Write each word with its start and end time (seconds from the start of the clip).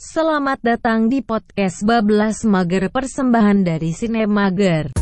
Selamat 0.00 0.56
datang 0.64 1.12
di 1.12 1.20
podcast 1.20 1.84
Bablas 1.84 2.48
Mager 2.48 2.88
persembahan 2.88 3.68
dari 3.68 3.92
Sine 3.92 4.24
Mager. 4.24 4.96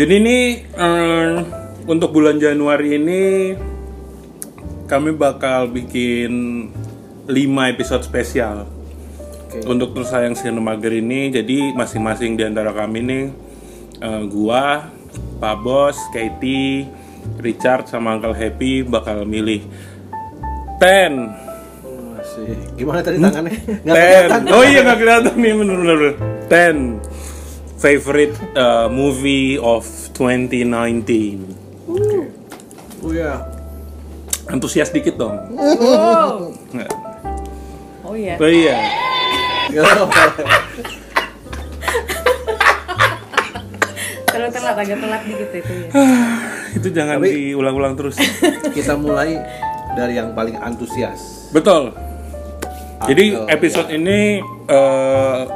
Jadi 0.00 0.16
ini 0.16 0.56
eh, 0.64 1.30
untuk 1.84 2.16
bulan 2.16 2.40
Januari 2.40 2.96
ini 2.96 3.52
kami 4.88 5.12
bakal 5.12 5.68
bikin 5.68 6.32
5 7.28 7.36
episode 7.76 8.00
spesial 8.00 8.64
untuk 9.68 9.92
terus 9.92 10.08
sayang 10.08 10.32
Sinemager 10.32 10.96
ini. 10.96 11.28
Jadi 11.28 11.76
masing-masing 11.76 12.32
di 12.40 12.48
antara 12.48 12.72
kami 12.72 13.04
nih 13.04 13.24
eh, 14.00 14.22
gua, 14.24 14.88
Pak 15.36 15.56
Bos, 15.60 16.00
Katie, 16.16 16.88
Richard 17.36 17.84
sama 17.92 18.16
Uncle 18.16 18.32
Happy 18.32 18.80
bakal 18.80 19.28
milih 19.28 19.60
10 20.80 20.80
Masih. 22.16 22.56
Gimana 22.72 23.04
tadi 23.04 23.20
tangannya? 23.20 23.84
Nggak 23.84 23.96
Ten. 24.00 24.48
Oh 24.48 24.64
iya 24.64 24.80
nggak 24.80 24.96
kelihatan 24.96 25.34
nih 25.36 25.52
bener-bener. 25.52 26.00
Ten 26.48 26.76
favorite 27.80 28.36
uh, 28.52 28.92
movie 28.92 29.56
of 29.56 29.88
2019. 30.12 31.56
Oh 33.00 33.12
ya. 33.16 33.40
Antusias 34.52 34.92
dikit 34.92 35.16
dong. 35.16 35.32
Wow. 35.56 36.52
Oh 38.04 38.12
iya. 38.12 38.36
Oh 38.36 38.44
iya. 38.44 38.76
Terlalu 44.30 44.50
telat, 44.54 44.76
agak 44.78 44.98
telat 45.00 45.22
dikit 45.26 45.50
itu 45.56 45.72
ya. 45.72 45.88
Itu 46.78 46.88
jangan 46.94 47.18
Tapi- 47.18 47.32
diulang-ulang 47.34 47.96
terus. 47.96 48.20
Kita 48.76 48.94
mulai 48.94 49.40
dari 49.96 50.20
yang 50.20 50.36
paling 50.36 50.54
antusias. 50.60 51.48
Betul. 51.50 51.96
Jadi 53.08 53.32
episode 53.48 53.88
ini 53.90 54.44
uh, 54.68 55.48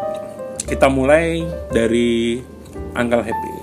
kita 0.74 0.90
mulai 0.90 1.46
dari 1.70 2.42
Uncle 2.98 3.22
Happy. 3.22 3.54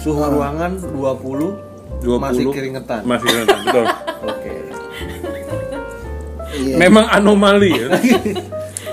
Suhu 0.00 0.16
ruangan 0.16 0.80
20, 0.80 2.00
20 2.08 2.16
masih 2.24 2.44
keringetan. 2.56 3.04
Masih 3.04 3.28
keringetan, 3.28 3.58
betul. 3.68 3.84
Oke. 4.32 4.54
Memang 6.80 7.04
anomali 7.12 7.72
ya. 7.76 7.88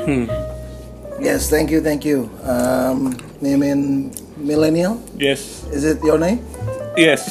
Hmm. 0.06 0.30
Yes, 1.18 1.50
thank 1.50 1.74
you, 1.74 1.82
thank 1.82 2.06
you. 2.06 2.30
Um, 2.46 3.10
name 3.42 3.66
in 3.66 3.80
Millennial, 4.38 5.02
Yes. 5.18 5.66
is 5.74 5.82
it 5.82 5.98
your 6.06 6.22
name? 6.22 6.46
Yes. 6.94 7.26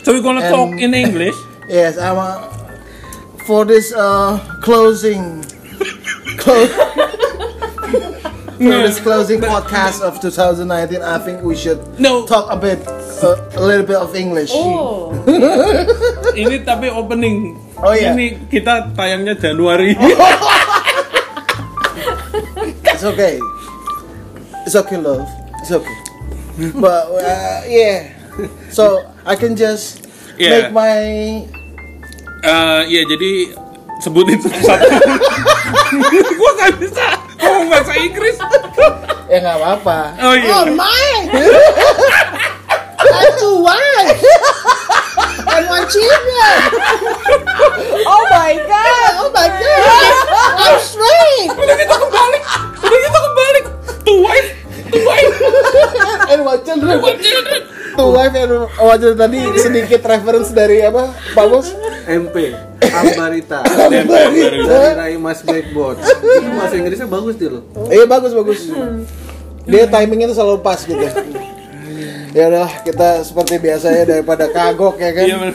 So 0.00 0.16
we're 0.16 0.24
gonna 0.24 0.40
And- 0.40 0.54
talk 0.54 0.70
in 0.80 0.94
English. 0.96 1.36
Yes, 1.68 2.00
I'm 2.00 2.16
uh, 2.16 2.48
for 3.44 3.68
this 3.68 3.92
uh, 3.92 4.40
closing, 4.64 5.44
close, 6.40 6.72
for 8.60 8.76
this 8.84 9.00
closing 9.00 9.40
podcast 9.40 10.04
of 10.04 10.20
2019. 10.20 11.00
I 11.00 11.16
think 11.18 11.40
we 11.40 11.56
should 11.56 11.80
No. 11.96 12.28
talk 12.28 12.52
a 12.52 12.56
bit, 12.56 12.84
uh, 13.24 13.40
a 13.56 13.62
little 13.64 13.86
bit 13.88 13.96
of 13.96 14.12
English. 14.12 14.52
Oh, 14.52 15.16
Ini 16.36 16.60
tapi 16.62 16.92
opening. 16.92 17.56
Oh, 17.80 17.96
iya. 17.96 18.12
Ini 18.12 18.52
kita 18.52 18.92
tayangnya 18.92 19.32
Januari. 19.34 19.96
It's 22.84 23.04
okay. 23.04 23.40
It's 24.68 24.76
okay, 24.76 24.98
love. 25.00 25.24
It's 25.64 25.72
okay. 25.72 25.96
But 26.76 27.08
uh, 27.16 27.64
yeah, 27.64 28.12
so 28.68 29.08
I 29.24 29.32
can 29.34 29.56
just 29.56 30.04
Yeah. 30.36 30.68
make 30.68 30.72
my 30.72 31.00
Eh, 32.40 32.80
ya 32.88 33.04
jadi 33.04 33.52
sebutin 34.00 34.40
satu-satu. 34.40 34.88
Gua 36.40 36.50
gak 36.56 36.72
bisa 36.80 37.04
ngomong 37.40 37.68
bahasa 37.72 37.92
Inggris. 37.96 38.36
ya 39.32 39.36
nggak 39.40 39.56
apa-apa. 39.56 39.98
Oh 40.20 40.34
iya. 40.36 40.64
my! 40.76 41.12
I 43.00 43.26
two 43.40 43.56
wives 43.64 44.22
and 45.48 45.64
one 45.66 45.86
children. 45.88 46.99
Wife 58.08 58.34
and 58.36 58.52
one 58.64 58.98
children 59.00 59.18
tadi 59.20 59.40
sedikit 59.60 60.00
reference 60.08 60.48
dari 60.54 60.80
apa, 60.80 61.12
Pak 61.36 61.46
Bos? 61.50 61.76
MP. 62.08 62.56
Ambarita. 62.90 63.62
Dari 63.70 64.58
Rai 64.96 65.14
Mas 65.20 65.44
Blackboard. 65.46 66.00
Itu 66.00 66.50
bahasa 66.58 66.74
Inggrisnya 66.74 67.06
bagus 67.06 67.34
dia 67.38 67.50
loh. 67.52 67.62
Iya 67.86 68.04
bagus 68.08 68.32
bagus. 68.34 68.66
Dia 69.68 69.86
timingnya 69.86 70.32
tuh 70.32 70.36
selalu 70.42 70.58
pas 70.64 70.80
gitu. 70.82 70.98
Ya 72.30 72.46
udahlah 72.50 72.72
kita 72.86 73.26
seperti 73.26 73.58
biasa 73.58 73.86
ya 73.94 74.02
daripada 74.06 74.50
kagok 74.50 74.98
ya 74.98 75.10
kan. 75.14 75.24
Iya 75.28 75.36
benar. 75.38 75.54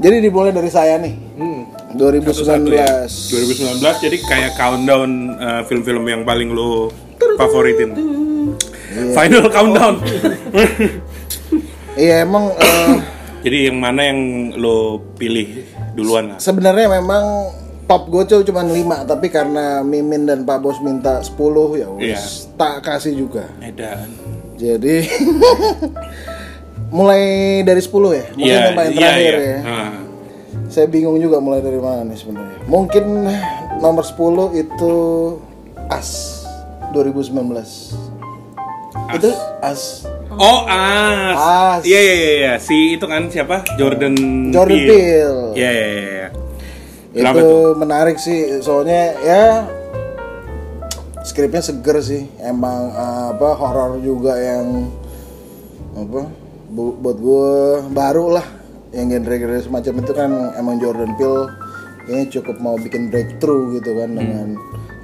Jadi 0.00 0.16
dimulai 0.24 0.50
dari 0.50 0.70
saya 0.72 0.96
nih. 0.96 1.14
Hmm. 1.36 1.62
2019. 1.94 2.30
Satu-satu 2.30 2.70
ya. 2.70 3.04
2019 3.04 4.06
jadi 4.06 4.16
kayak 4.22 4.50
countdown 4.56 5.10
eh, 5.36 5.62
film-film 5.66 6.04
yang 6.08 6.22
paling 6.24 6.54
lo 6.54 6.88
favoritin. 7.36 7.90
Final 8.90 9.44
countdown. 9.48 9.94
Iya 11.94 12.24
emang 12.24 12.54
eh, 12.58 12.94
jadi 13.40 13.70
yang 13.70 13.78
mana 13.78 14.00
yang 14.04 14.20
lo 14.54 14.98
pilih 15.14 15.64
duluan 15.92 16.38
sebenarnya 16.38 16.86
memang 16.88 17.50
top 17.84 18.06
gocil 18.08 18.40
cuma 18.42 18.62
5 18.62 18.74
tapi 19.04 19.26
karena 19.26 19.82
Mimin 19.82 20.22
dan 20.22 20.46
Pak 20.46 20.58
Bos 20.58 20.78
minta 20.78 21.18
10 21.18 21.34
ya 21.76 21.88
wis 21.90 22.06
Iya. 22.06 22.20
tak 22.54 22.74
kasih 22.82 23.14
juga. 23.16 23.50
Edan. 23.58 24.06
Jadi 24.54 25.08
mulai 26.96 27.22
dari 27.62 27.80
10 27.80 27.90
ya. 27.90 28.24
Mungkin 28.30 28.46
Iya, 28.46 28.58
yang 28.60 28.76
paling 28.76 28.92
iya, 28.92 28.98
terakhir 28.98 29.34
iya. 29.34 29.46
ya. 29.46 29.58
Ah. 29.66 29.92
Saya 30.70 30.86
bingung 30.86 31.18
juga 31.18 31.42
mulai 31.42 31.58
dari 31.58 31.78
mana 31.78 32.06
nih 32.06 32.18
sebenarnya. 32.18 32.58
Mungkin 32.66 33.04
nomor 33.78 34.04
10 34.06 34.54
itu 34.56 34.94
As 35.90 36.42
2019. 36.94 38.09
Itu 39.16 39.30
As. 39.64 40.04
Oh, 40.30 40.62
As. 40.68 41.36
As. 41.36 41.82
Iya 41.82 42.00
iya 42.00 42.14
iya 42.14 42.32
iya. 42.36 42.52
Si 42.62 42.94
itu 42.94 43.04
kan 43.04 43.26
siapa? 43.26 43.66
Jordan 43.74 44.14
Jordan 44.54 44.78
Peele. 44.78 45.40
Iya 45.58 45.70
iya 45.70 45.86
iya. 45.88 46.04
iya. 46.06 46.28
Kenapa 47.10 47.42
itu 47.42 47.46
tuh? 47.50 47.74
menarik 47.74 48.16
sih 48.22 48.38
soalnya 48.62 49.18
ya 49.26 49.44
skripnya 51.26 51.58
seger 51.58 51.98
sih 52.00 52.22
emang 52.38 52.94
uh, 52.94 53.34
apa 53.34 53.50
horor 53.58 53.98
juga 53.98 54.38
yang 54.38 54.86
apa 55.98 56.30
bu- 56.70 56.94
buat 56.96 57.18
gue 57.18 57.50
baru 57.90 58.38
lah 58.38 58.46
yang 58.94 59.10
genre-genre 59.10 59.58
semacam 59.58 59.94
itu 60.02 60.12
kan 60.14 60.30
emang 60.54 60.78
Jordan 60.78 61.14
Peele 61.18 61.50
kayaknya 62.06 62.26
cukup 62.38 62.56
mau 62.62 62.78
bikin 62.78 63.10
breakthrough 63.10 63.74
gitu 63.78 63.90
kan 63.98 64.10
dengan 64.14 64.54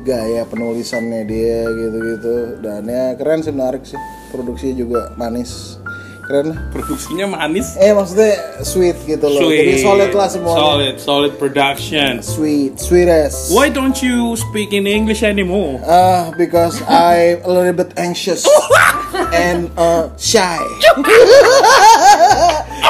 gaya 0.06 0.46
penulisannya 0.46 1.26
dia 1.26 1.66
gitu-gitu 1.66 2.62
dan 2.62 2.86
ya 2.86 3.10
keren 3.12 3.42
sih 3.42 3.50
menarik 3.50 3.82
sih 3.82 3.98
produksinya 4.30 4.74
juga 4.76 5.00
manis 5.14 5.76
keren 6.22 6.50
lah 6.50 6.58
Produksinya 6.70 7.26
manis. 7.28 7.74
eh 7.76 7.90
maksudnya 7.90 8.34
sweet 8.60 8.94
gitu 9.04 9.22
loh 9.22 9.46
jadi 9.46 9.78
solid 9.78 10.10
lah 10.10 10.26
semuanya 10.26 10.58
Solid, 10.58 10.94
solid 10.98 11.32
production. 11.36 12.18
sweet 12.18 12.78
sweet 12.78 13.06
as 13.06 13.46
Why 13.48 13.66
don't 13.66 13.98
you 13.98 14.34
speak 14.36 14.70
in 14.70 14.86
English 14.86 15.22
anymore? 15.22 15.78
Uh, 15.82 16.30
because 16.34 16.78
I'm 16.82 17.40
a 17.42 17.48
little 17.48 17.72
bit 17.72 17.94
anxious 17.96 18.44
and 19.32 19.70
uh, 19.78 20.10
shy. 20.18 20.58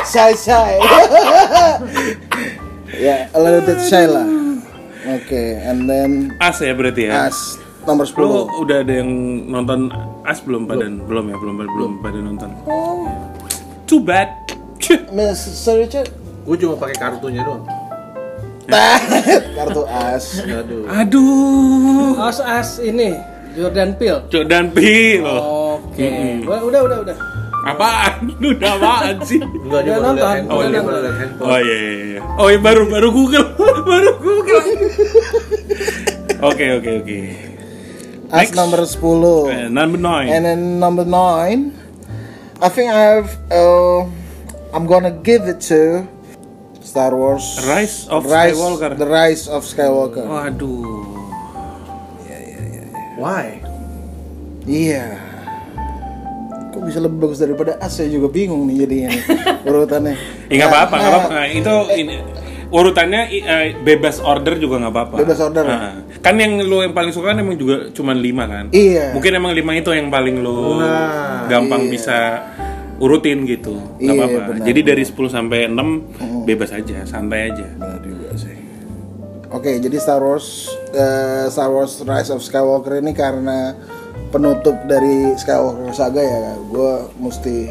shy, 0.09 0.33
shy. 0.35 0.73
yeah, 2.97 3.29
a 3.35 3.39
little 3.39 3.61
bit 3.61 3.77
shy 3.85 4.07
lah. 4.07 4.46
Oke, 5.17 5.43
and 5.59 5.89
then 5.89 6.11
As 6.39 6.61
ya 6.61 6.73
berarti 6.73 7.09
ya. 7.09 7.27
as 7.27 7.57
nomor 7.83 8.05
Lo 8.19 8.51
10. 8.51 8.63
udah 8.63 8.77
ada 8.83 8.93
yang 8.93 9.11
nonton 9.47 9.89
As 10.23 10.43
belum 10.43 10.67
pada 10.67 10.85
belum 10.85 11.25
ya 11.31 11.37
belum 11.39 11.55
belum 11.63 11.93
pada 12.03 12.19
nonton. 12.19 12.51
Too 13.87 14.03
bad. 14.03 14.29
Mr. 15.11 15.83
Richard, 15.83 16.11
Gue 16.43 16.55
cuma 16.57 16.79
pakai 16.79 16.95
kartunya 16.95 17.43
doang. 17.43 17.67
kartu 19.59 19.83
as. 19.87 20.43
Aduh. 20.43 20.87
Aduh. 20.87 22.19
As 22.19 22.39
as 22.39 22.71
ini 22.79 23.15
Jordan 23.55 23.95
Peele. 23.95 24.27
Jordan 24.27 24.71
Peele. 24.71 25.27
Oke. 25.27 26.43
Udah 26.43 26.61
udah 26.67 26.81
udah 26.83 26.99
udah. 27.03 27.17
Apaan? 27.67 28.15
Udah 28.55 28.71
apaan 28.79 29.17
sih? 29.27 29.41
Enggak 29.43 29.81
dia 29.83 29.99
baru 29.99 30.07
nonton, 30.15 30.71
dia 30.71 30.81
baru 30.81 30.99
lihat 31.03 31.17
handphone. 31.19 31.49
Oh 31.51 31.59
iya 31.59 31.77
iya 31.77 31.93
iya. 32.07 32.21
Oh 32.39 32.47
iya 32.47 32.61
baru 32.63 32.83
baru 32.87 33.09
Google. 33.11 33.47
baru 33.91 34.11
Google. 34.23 34.63
Oke 36.47 36.65
oke 36.79 36.91
oke. 37.03 37.19
As 38.27 38.51
Next. 38.51 38.55
number 38.55 38.81
10. 38.83 38.95
Eh, 39.49 39.67
Number 39.69 39.99
nine. 39.99 40.27
And 40.29 40.43
then 40.43 40.61
number 40.79 41.03
9, 41.03 41.71
I 42.59 42.69
think 42.69 42.91
I've 42.91 43.31
uh, 43.49 44.03
I'm 44.71 44.87
gonna 44.87 45.15
give 45.15 45.47
it 45.47 45.63
to 45.71 46.07
Star 46.83 47.15
Wars 47.15 47.43
Rise 47.67 48.07
of 48.07 48.27
Rise- 48.27 48.55
Skywalker. 48.55 48.95
The 48.95 49.07
Rise 49.07 49.47
of 49.47 49.63
Skywalker. 49.63 50.23
Waduh. 50.23 51.03
Why? 53.17 53.59
Iya. 54.63 55.23
Bisa 56.87 56.99
lebih 56.99 57.19
bagus 57.21 57.39
daripada 57.39 57.75
As? 57.77 57.93
Saya 57.93 58.09
juga 58.09 58.31
bingung 58.31 58.63
nih 58.65 58.77
jadinya 58.81 59.09
nih, 59.11 59.23
urutannya. 59.69 60.15
Ya 60.47 60.55
nggak 60.57 60.71
apa-apa, 60.71 60.95
nggak 60.95 61.03
Nah, 61.03 61.19
apa-apa. 61.19 61.31
Nah, 61.35 61.47
itu 61.51 61.75
ini, 61.93 62.15
urutannya 62.69 63.21
eh, 63.33 63.67
bebas 63.77 64.17
order 64.19 64.55
juga 64.57 64.79
nggak 64.79 64.93
apa-apa. 64.93 65.15
Bebas 65.19 65.39
order. 65.41 65.63
Nah, 65.63 65.91
kan 66.19 66.35
yang 66.35 66.59
lu 66.61 66.81
yang 66.81 66.93
paling 66.93 67.11
suka 67.11 67.31
kan 67.31 67.39
emang 67.39 67.55
juga 67.55 67.91
cuma 67.91 68.13
lima 68.13 68.47
kan? 68.47 68.65
Iya. 68.71 69.11
Mungkin 69.13 69.33
emang 69.33 69.53
lima 69.53 69.73
itu 69.75 69.91
yang 69.91 70.09
paling 70.09 70.39
lu 70.39 70.79
Nah, 70.79 71.47
gampang 71.47 71.87
iya. 71.87 71.91
bisa 71.91 72.19
urutin 72.97 73.45
gitu. 73.45 73.77
Nggak 73.97 74.15
Iya, 74.15 74.23
apa-apa. 74.25 74.41
benar, 74.53 74.65
Jadi 74.65 74.81
dari 74.83 75.03
10 75.05 75.29
sampai 75.29 75.59
6 75.69 75.89
bebas 76.45 76.71
aja, 76.71 77.05
santai 77.05 77.51
aja. 77.51 77.67
Benar 77.73 78.01
juga 78.01 78.29
sih. 78.35 78.57
Oke, 79.47 79.79
jadi 79.79 79.97
Star 79.97 80.19
Wars 80.19 80.67
eh, 80.91 81.47
Star 81.49 81.71
Wars 81.71 82.03
Rise 82.03 82.31
of 82.31 82.43
Skywalker 82.43 82.99
ini 82.99 83.11
karena 83.11 83.79
penutup 84.31 84.77
dari 84.87 85.33
Skywalker 85.39 85.93
saga 85.95 86.23
ya, 86.23 86.55
gue 86.69 86.93
mesti 87.21 87.71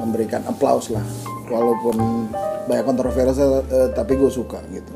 memberikan 0.00 0.44
applause 0.48 0.92
lah, 0.92 1.04
walaupun 1.48 2.28
banyak 2.66 2.84
kontroversial, 2.84 3.62
eh, 3.66 3.88
tapi 3.94 4.18
gue 4.18 4.30
suka 4.30 4.60
gitu. 4.72 4.94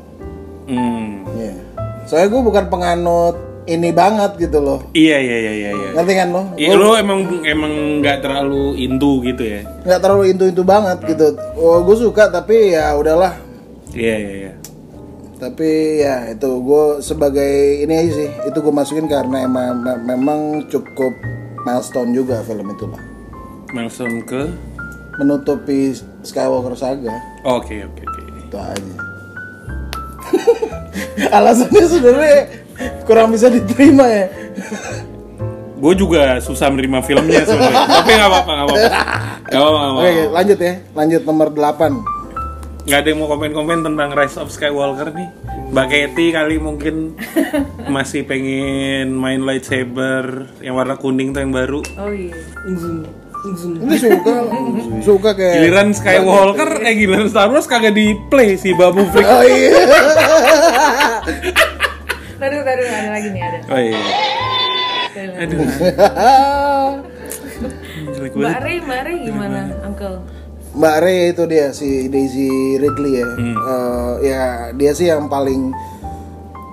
Hmm. 0.67 1.25
Iya. 1.35 1.55
Soalnya 2.05 2.27
gue 2.33 2.41
bukan 2.43 2.65
penganut 2.67 3.35
ini 3.69 3.93
banget 3.93 4.41
gitu 4.41 4.57
loh, 4.57 4.81
Iya 4.97 5.21
iya 5.21 5.37
iya 5.37 5.53
iya. 5.53 5.69
iya. 5.69 5.89
ngerti 5.93 6.13
kan 6.17 6.27
lo? 6.33 6.43
Iya, 6.57 6.73
lu 6.73 6.97
emang 6.97 7.45
emang 7.45 8.01
nggak 8.01 8.25
terlalu 8.25 8.73
into 8.81 9.21
gitu 9.21 9.43
ya? 9.45 9.61
Nggak 9.85 10.01
terlalu 10.01 10.23
intu-intu 10.33 10.65
banget 10.65 10.97
gitu. 11.05 11.37
Oh, 11.61 11.85
gue 11.85 11.93
suka 11.93 12.33
tapi 12.33 12.73
ya 12.73 12.97
udahlah. 12.97 13.37
Iya 13.93 14.15
iya 14.17 14.31
iya. 14.33 14.40
Tapi 15.41 15.69
ya 15.97 16.29
itu 16.29 16.61
gue 16.61 16.85
sebagai 17.01 17.49
ini 17.81 17.93
aja 17.97 18.11
sih 18.13 18.29
itu 18.45 18.57
gue 18.61 18.69
masukin 18.69 19.09
karena 19.09 19.41
emang 19.41 19.73
me- 19.75 20.01
memang 20.05 20.39
cukup 20.69 21.17
milestone 21.65 22.13
juga 22.13 22.45
film 22.45 22.69
itu 22.69 22.85
lah 22.85 23.01
Milestone 23.71 24.21
ke? 24.21 24.45
menutupi 25.17 25.91
Skywalker 26.21 26.77
saga 26.77 27.17
Oke 27.41 27.81
oke 27.81 28.01
oke. 28.01 28.21
itu 28.37 28.55
aja 28.55 28.93
alasannya 31.37 31.85
sebenarnya 31.89 32.39
kurang 33.03 33.33
bisa 33.33 33.49
diterima 33.49 34.05
ya 34.05 34.25
Gue 35.81 35.97
juga 35.97 36.37
susah 36.37 36.69
menerima 36.69 37.01
filmnya 37.01 37.41
sebenarnya. 37.41 37.89
Tapi 37.97 38.13
nggak 38.13 38.29
apa-apa 38.29 38.51
nggak 38.53 38.67
apa-apa. 38.69 38.89
Apa-apa. 39.57 39.97
oke 39.97 40.21
lanjut 40.29 40.59
ya 40.61 40.73
lanjut 40.93 41.21
nomor 41.25 41.47
8 41.49 42.20
nggak 42.81 42.99
ada 42.99 43.07
yang 43.13 43.19
mau 43.21 43.29
komen-komen 43.29 43.85
tentang 43.85 44.09
Rise 44.13 44.37
of 44.41 44.49
Skywalker 44.49 45.13
nih. 45.13 45.29
Mbak 45.71 45.87
Katy 45.87 46.25
kali 46.33 46.55
mungkin 46.57 47.15
masih 47.95 48.25
pengen 48.25 49.13
main 49.15 49.45
lightsaber 49.45 50.49
yang 50.59 50.75
warna 50.75 50.97
kuning 50.97 51.31
tuh 51.31 51.45
yang 51.45 51.53
baru. 51.53 51.79
Oh 51.95 52.09
iya. 52.09 52.33
ini 53.41 53.97
suka 53.97 54.33
suka 55.01 55.29
kayak 55.33 55.65
giliran 55.65 55.89
Skywalker 55.97 56.85
eh 56.85 56.93
giliran 56.93 57.25
Star 57.25 57.49
Wars 57.49 57.65
kagak 57.65 57.97
di 57.97 58.13
play 58.29 58.53
si 58.53 58.69
Babu 58.77 59.01
Freak 59.09 59.25
oh 59.25 59.41
iya. 59.41 59.81
Taruh, 62.41 62.61
taruh, 62.65 62.85
ada 62.89 63.09
lagi 63.13 63.29
nih 63.33 63.41
ada. 63.41 63.59
oh 63.69 63.79
iya. 63.81 63.97
Aduh. 65.45 65.61
Jelek 68.17 68.33
Mbak 68.33 68.59
Ray, 68.65 68.77
Mbak 68.81 69.01
Ray 69.05 69.17
gimana, 69.29 69.59
Uncle? 69.85 70.25
Mbak 70.71 70.95
Ray 70.97 71.19
itu 71.29 71.43
dia 71.45 71.69
si 71.71 72.07
Daisy 72.07 72.47
Ridley 72.77 73.19
ya. 73.19 73.27
Eh, 73.35 74.11
ya 74.23 74.43
dia 74.71 74.91
sih 74.91 75.05
yang 75.05 75.27
paling 75.27 75.75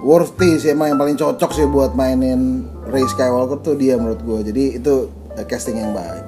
worthy 0.01 0.55
sih 0.57 0.71
emang 0.71 0.95
yang 0.95 0.99
paling 0.99 1.17
cocok 1.17 1.51
sih 1.51 1.67
buat 1.67 1.93
mainin 1.93 2.63
Ray 2.87 3.03
Skywalker 3.05 3.59
tuh 3.59 3.75
dia 3.75 3.99
menurut 3.99 4.21
gue. 4.21 4.39
Jadi 4.47 4.65
itu 4.79 4.95
eh, 5.35 5.45
casting 5.45 5.77
yang 5.77 5.93
baik. 5.93 6.25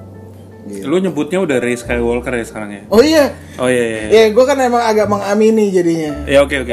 Gitu. 0.61 0.85
lu 0.87 1.01
nyebutnya 1.01 1.41
udah 1.41 1.57
Rey 1.57 1.73
Skywalker 1.73 2.31
ya 2.31 2.45
sekarang 2.45 2.71
ya 2.71 2.83
Oh 2.93 3.01
iya, 3.01 3.33
oh 3.57 3.67
iya 3.67 3.81
iya 3.83 4.01
ya 4.07 4.25
gue 4.29 4.45
kan 4.45 4.55
emang 4.55 4.79
agak 4.79 5.09
mengamini 5.09 5.73
jadinya. 5.73 6.13
ya 6.29 6.45
oke 6.45 6.53
oke 6.63 6.73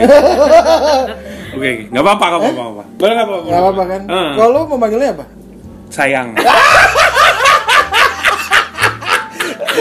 oke 1.56 1.72
nggak 1.90 2.04
apa-apa 2.04 2.26
nggak 2.28 2.38
apa-apa 2.38 2.52
nggak 2.52 2.68
apa-apa 2.68 2.84
boleh 2.94 3.14
nggak 3.16 3.26
apa-apa 3.26 3.48
Gak 3.48 3.58
apa-apa 3.58 3.84
kan? 3.88 4.02
Heeh. 4.06 4.32
Kalau 4.36 4.50
lu 4.52 4.60
mau 4.68 4.78
manggilnya 4.78 5.12
apa? 5.16 5.26
sayang 5.88 6.36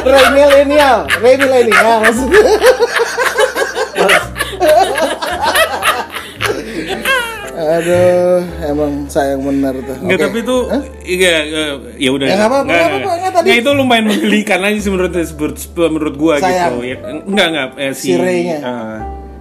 Ray 0.02 0.26
milenial, 0.30 0.98
Ray 1.16 1.34
milenial 1.36 1.96
maksudnya. 2.00 2.44
Aduh, 7.56 8.40
emang 8.62 9.08
sayang 9.08 9.40
bener 9.40 9.80
tuh. 9.80 9.96
Nggak, 9.96 10.12
Oke. 10.12 10.24
tapi 10.28 10.38
itu 10.44 10.56
iya 11.08 11.34
eh, 11.40 11.70
ya 11.96 12.10
udah. 12.12 12.26
Ya, 12.26 12.36
apa-apa, 12.38 12.62
nggak 12.62 12.84
apa-apa, 12.84 13.10
nggak 13.16 13.32
tadi. 13.32 13.46
Nggak, 13.46 13.58
itu 13.58 13.70
lumayan 13.72 14.04
menggelikan 14.06 14.60
aja 14.60 14.78
sih 14.78 14.90
menurut 14.92 15.12
menurut, 15.16 15.56
menurut 15.88 16.14
gua 16.14 16.34
Sayang. 16.36 16.76
gitu. 16.76 16.84
Ya, 16.84 16.96
enggak 17.22 17.46
enggak 17.48 17.66
eh, 17.78 17.92
si, 17.92 18.06
Si 18.06 18.12
Ray-nya. 18.14 18.58
eh, 18.60 18.96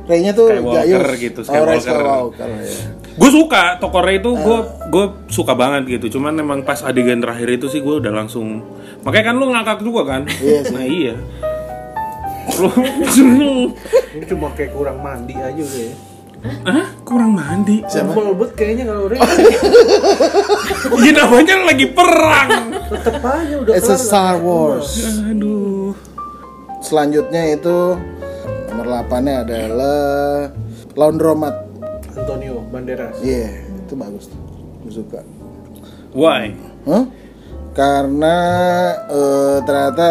Ray-nya 0.06 0.32
tuh 0.32 0.48
Skywalker 0.48 0.86
Gaius. 0.86 1.20
gitu, 1.20 1.40
Oh, 1.44 1.66
Ray 1.66 1.80
Skywalker. 1.82 2.00
Skywalker, 2.40 2.50
ya. 2.56 2.76
gue 3.16 3.32
suka 3.34 3.64
toko 3.80 3.98
Ray 4.00 4.18
itu 4.18 4.32
gue 4.32 4.58
Ah. 4.58 4.64
gue 4.86 5.06
suka 5.28 5.54
banget 5.54 5.84
gitu. 5.90 6.16
Cuman 6.16 6.36
emang 6.36 6.60
pas 6.62 6.80
adegan 6.80 7.20
terakhir 7.20 7.48
itu 7.54 7.68
sih 7.68 7.80
gue 7.80 7.96
udah 7.98 8.14
langsung. 8.14 8.64
Makanya 9.06 9.26
kan 9.30 9.36
lu 9.38 9.46
ngakak 9.54 9.80
juga 9.86 10.02
kan? 10.18 10.22
Iya 10.42 10.60
sih. 10.66 10.74
Nah 10.74 10.86
iya. 10.86 11.16
Lu 12.58 13.70
Ini 14.18 14.26
cuma 14.26 14.50
kayak 14.58 14.74
kurang 14.74 14.98
mandi 15.06 15.38
aja 15.38 15.62
udah 15.62 15.82
ya. 15.86 15.94
Hah? 16.66 16.86
Kurang 17.06 17.32
mandi. 17.38 17.86
Simpel 17.86 18.34
banget 18.34 18.52
kayaknya 18.58 18.84
kalau 18.90 19.06
Ray. 19.10 19.22
Iya 21.06 21.12
namanya 21.22 21.56
lagi 21.70 21.88
perang. 21.90 22.50
Tetep 22.90 23.22
aja 23.22 23.56
udah 23.62 23.74
It's 23.78 23.90
a. 23.90 23.98
Star 23.98 24.42
Wars. 24.42 24.90
Aduh. 25.26 25.94
Selanjutnya 26.82 27.58
itu 27.58 27.98
nomor 28.70 28.86
8-nya 29.10 29.42
adalah 29.42 30.50
Laundromat. 30.94 31.56
Antonio 32.14 32.62
Banderas. 32.70 33.18
Iya, 33.22 33.66
itu 33.86 33.94
bagus 33.98 34.30
tuh. 34.30 34.40
Gue 34.86 34.94
suka. 34.94 35.22
Why? 36.14 36.54
Hah? 36.86 37.06
Karena 37.76 38.36
eh, 39.06 39.58
ternyata 39.62 40.10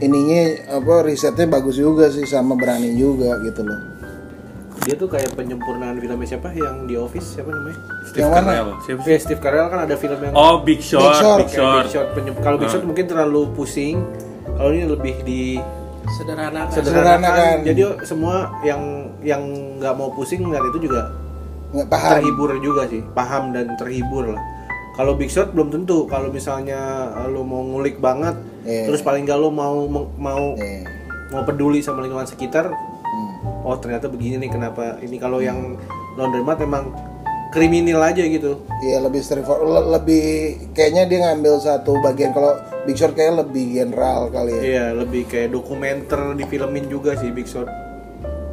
ininya 0.00 0.42
apa 0.74 1.04
risetnya 1.04 1.46
bagus 1.46 1.76
juga 1.76 2.08
sih 2.08 2.24
sama 2.24 2.56
berani 2.56 2.96
juga 2.96 3.36
gitu 3.40 3.62
loh. 3.62 3.80
Dia 4.80 4.96
tuh 4.96 5.08
kayak 5.08 5.32
penyempurnaan 5.32 5.96
filmnya 5.96 6.24
siapa 6.26 6.52
yang 6.52 6.84
di 6.84 6.92
Office 6.94 7.36
siapa 7.36 7.48
namanya? 7.48 7.78
Steve 8.04 8.20
Yang 8.20 8.30
mana? 8.30 8.44
Carell. 8.44 8.68
Siapa 8.80 9.00
sih? 9.00 9.10
Eh, 9.10 9.18
Steve 9.18 9.40
Carell 9.40 9.66
kan 9.66 9.80
ada 9.80 9.94
film 9.94 10.18
yang 10.18 10.32
Oh, 10.32 10.60
Big 10.60 10.80
Short, 10.80 11.04
Big 11.04 11.16
Short. 11.16 11.38
Big 11.38 11.50
Short. 11.50 11.76
Big 11.78 11.90
Shot. 11.90 12.08
Penyem- 12.12 12.40
Kalau 12.42 12.56
Big 12.56 12.68
Shot 12.68 12.84
mungkin 12.84 13.04
terlalu 13.04 13.48
pusing. 13.52 14.04
Kalau 14.46 14.70
ini 14.70 14.84
lebih 14.84 15.16
di 15.20 15.56
Sederhana 16.10 16.68
kan. 16.68 16.72
sederhanakan. 16.74 17.20
Sederhanakan. 17.24 17.56
Jadi 17.64 17.82
semua 18.04 18.34
yang 18.60 18.82
yang 19.20 19.40
nggak 19.80 19.94
mau 19.94 20.12
pusing 20.12 20.44
ngeliat 20.44 20.64
itu 20.68 20.84
juga 20.84 21.08
Nggak 21.72 21.88
paham. 21.88 22.10
terhibur 22.14 22.48
juga 22.60 22.82
sih, 22.86 23.00
paham 23.10 23.44
dan 23.50 23.72
terhibur 23.74 24.36
lah. 24.36 24.42
Kalau 24.94 25.14
Big 25.14 25.26
Shot 25.26 25.50
belum 25.50 25.68
tentu. 25.68 26.06
Kalau 26.06 26.30
misalnya 26.30 26.78
eh, 27.16 27.28
lo 27.28 27.42
mau 27.42 27.60
ngulik 27.60 27.98
banget, 27.98 28.38
Iya. 28.62 28.86
terus 28.86 29.02
paling 29.02 29.22
gak 29.22 29.36
lo 29.36 29.50
mau 29.50 29.90
mau 30.14 30.54
Iya. 30.54 30.86
mau 31.28 31.42
peduli 31.42 31.78
sama 31.78 32.00
lingkungan 32.00 32.24
sekitar, 32.24 32.70
Hmm. 32.70 33.34
oh 33.62 33.74
ternyata 33.74 34.06
begini 34.06 34.38
nih 34.38 34.50
kenapa 34.50 34.98
ini 34.98 35.16
kalau 35.16 35.38
yang 35.38 35.74
laundromat 36.14 36.58
emang 36.58 36.94
kriminal 37.50 38.02
aja 38.04 38.22
gitu. 38.22 38.62
Iya 38.80 38.98
lebih 39.00 39.18
straightforward, 39.20 39.66
le- 39.68 39.88
lebih 39.92 40.22
kayaknya 40.70 41.02
dia 41.04 41.18
ngambil 41.24 41.58
satu 41.58 41.98
bagian 41.98 42.30
kalau 42.30 42.54
Big 42.82 42.94
Short 42.94 43.14
kayak 43.14 43.34
lebih 43.40 43.72
general 43.72 44.26
kali 44.28 44.52
ya. 44.52 44.62
Iya, 44.62 44.84
lebih 44.96 45.24
kayak 45.24 45.50
dokumenter 45.50 46.34
difilmin 46.34 46.86
juga 46.86 47.14
sih 47.14 47.30
Big 47.30 47.46
Shot. 47.46 47.66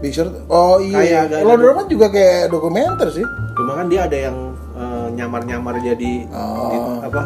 Big 0.01 0.12
Short, 0.12 0.31
oh 0.48 0.77
Kayak 0.77 1.03
iya. 1.05 1.20
agak- 1.24 1.43
Laundromat 1.43 1.86
juga 1.86 2.10
kayak 2.10 2.50
dokumenter 2.50 3.08
sih. 3.12 3.24
Cuma 3.53 3.72
kan 3.75 3.86
dia 3.86 4.03
ada 4.03 4.17
yang 4.20 4.36
eh, 4.74 5.08
nyamar-nyamar 5.13 5.75
jadi 5.79 6.25
di- 6.25 6.84
apa? 7.01 7.22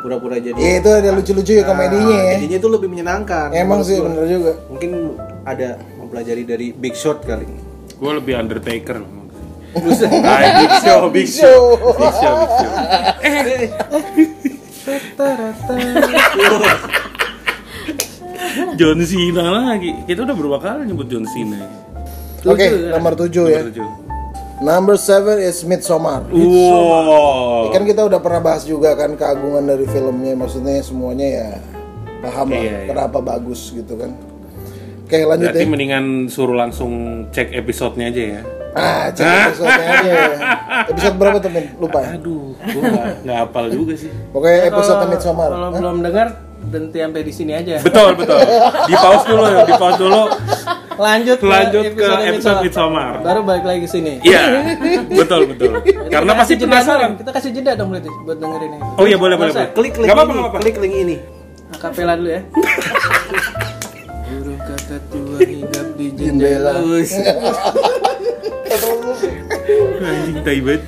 Pura-pura 0.00 0.34
jadi 0.34 0.54
Iya 0.54 0.72
itu 0.80 0.88
ada 0.88 1.08
lucu-lucu 1.10 1.52
ya 1.52 1.62
komedinya 1.62 2.08
Ah, 2.08 2.24
ya. 2.24 2.30
Jadinya 2.34 2.56
itu 2.56 2.68
lebih 2.70 2.88
menyenangkan. 2.88 3.46
Emang 3.52 3.82
sih 3.82 3.98
bener 3.98 4.24
juga. 4.24 4.52
Mungkin 4.66 4.90
ada 5.42 5.76
mempelajari 5.94 6.42
dari 6.42 6.66
Big 6.70 6.94
Shot 6.94 7.20
kali. 7.20 7.44
Gue 7.94 8.12
lebih 8.14 8.34
Undertaker. 8.34 8.98
Hai, 10.24 10.44
Big 10.56 10.72
Show, 10.80 11.00
Big 11.10 11.28
Show, 11.28 11.60
Big 11.94 12.14
Show, 12.16 12.36
Big 13.20 13.44
Show. 13.76 14.00
John 18.72 18.98
Cena 19.00 19.68
lagi. 19.68 19.90
Kita 20.04 20.22
udah 20.22 20.34
berapa 20.34 20.58
kali 20.58 20.80
nyebut 20.86 21.06
John 21.06 21.24
Cena. 21.24 21.89
Oke, 22.42 22.66
nomor 22.88 23.12
7 23.14 23.28
ya. 23.46 23.60
Nomor 23.60 23.68
tujuh. 23.68 23.88
Number 24.60 24.96
7 24.96 25.40
is 25.40 25.58
Midsommar. 25.62 26.24
Wow. 26.28 27.72
Kan 27.72 27.82
kita 27.82 28.04
udah 28.04 28.18
pernah 28.18 28.40
bahas 28.42 28.62
juga 28.62 28.92
kan 28.92 29.12
keagungan 29.14 29.64
dari 29.64 29.84
filmnya, 29.84 30.32
maksudnya 30.34 30.80
semuanya 30.80 31.26
ya 31.26 31.48
paham 32.20 32.52
lah 32.52 32.60
Iya, 32.60 32.68
iya. 32.70 32.80
kenapa 32.86 33.18
bagus 33.18 33.72
gitu 33.72 33.96
kan. 33.96 34.12
Oke, 35.02 35.16
lanjut 35.20 35.50
Berarti 35.50 35.64
ya. 35.64 35.68
mendingan 35.68 36.04
suruh 36.28 36.54
langsung 36.54 36.92
cek 37.30 37.50
episodenya 37.52 38.06
aja 38.08 38.22
ya. 38.22 38.40
Ah, 38.70 39.04
cek 39.10 39.26
episode 39.26 39.72
aja 39.72 39.96
ya. 40.06 40.26
Episode 40.90 41.16
berapa 41.16 41.36
tuh, 41.38 41.50
Min? 41.50 41.66
Lupa 41.76 41.98
ya? 42.00 42.14
Aduh, 42.14 42.54
gue 42.56 42.80
nggak 42.80 43.06
nggak 43.22 43.36
hafal 43.38 43.64
juga 43.68 43.94
sih. 43.96 44.10
Pokoknya 44.30 44.58
episode 44.66 44.96
Kalau- 44.96 45.10
Midsommar. 45.10 45.48
Kalau 45.50 45.70
belum 45.72 45.96
dengar 46.00 46.26
berhenti 46.62 46.98
sampai 47.00 47.22
di 47.22 47.32
sini 47.32 47.52
aja. 47.52 47.76
Betul, 47.80 48.14
betul. 48.14 48.38
Di 48.86 48.94
pause 48.94 49.24
dulu 49.26 49.42
ya, 49.44 49.62
di 49.62 49.74
pause 49.74 49.98
dulu. 49.98 50.22
Lanjut 50.98 51.38
Lanjut 51.44 51.84
ke 51.94 52.06
episode 52.26 52.66
Midsommar. 52.66 53.22
Midsommar. 53.22 53.22
Baru 53.22 53.40
balik 53.46 53.64
lagi 53.68 53.80
ke 53.86 53.88
sini. 53.90 54.18
Iya, 54.26 54.42
betul, 55.06 55.46
betul. 55.54 55.78
Karena 56.10 56.32
pasti 56.34 56.54
penasaran. 56.58 57.14
Kita 57.14 57.30
kasih 57.30 57.50
jeda 57.54 57.78
dong 57.78 57.94
berarti 57.94 58.10
buat 58.26 58.38
dengerin 58.42 58.70
ini. 58.74 58.84
Oh 58.98 59.06
iya, 59.06 59.16
boleh, 59.16 59.36
boleh. 59.38 59.52
Boleh. 59.54 59.70
Klik 59.76 59.94
link 60.02 60.10
ini, 60.10 60.42
klik 60.58 60.76
link 60.82 60.94
ini. 60.94 61.16
Akapela 61.70 62.18
dulu 62.18 62.30
ya. 62.34 62.42
Burung 64.30 64.58
kakak 64.58 65.02
tua 65.14 65.38
hinggap 65.46 65.86
di 65.94 66.06
Jendela. 66.18 66.72
Anjing 70.00 70.38
tai 70.42 70.58
banget. 70.58 70.82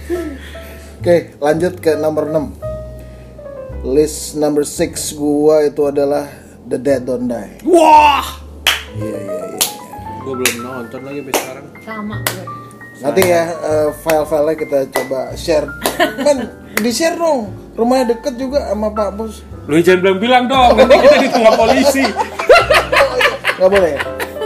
Oke, 1.03 1.17
lanjut 1.39 1.75
ke 1.83 1.93
nomor 1.99 2.27
6. 2.31 3.87
List 3.87 4.39
number 4.39 4.63
6 4.63 5.19
gua 5.19 5.67
itu 5.67 5.83
adalah 5.87 6.31
The 6.67 6.79
Dead 6.79 7.03
Don't 7.03 7.27
Die. 7.27 7.63
Wah. 7.67 8.23
Iya, 8.95 9.19
iya, 9.19 9.43
iya. 9.57 9.72
Gue 10.23 10.35
belum 10.38 10.57
nonton 10.62 11.00
lagi 11.02 11.19
sampai 11.21 11.35
sekarang. 11.35 11.64
Sama. 11.83 12.17
gue. 12.23 12.45
Nanti 13.02 13.23
ya 13.26 13.43
eh, 13.50 13.88
file-filenya 13.99 14.55
kita 14.55 14.79
coba 14.95 15.19
share. 15.35 15.67
Men, 16.23 16.38
di-share 16.85 17.19
dong. 17.19 17.50
Rumahnya 17.73 18.14
deket 18.14 18.35
juga 18.37 18.69
sama 18.71 18.93
Pak 18.93 19.11
Bos. 19.17 19.43
Lu 19.67 19.79
jangan 19.79 20.02
bilang-bilang 20.05 20.45
dong, 20.47 20.75
nanti 20.76 20.95
kita 20.99 21.17
di 21.19 21.29
tengah 21.31 21.55
polisi. 21.62 22.05
Nggak 23.59 23.71
boleh. 23.71 23.91
ya? 23.91 24.00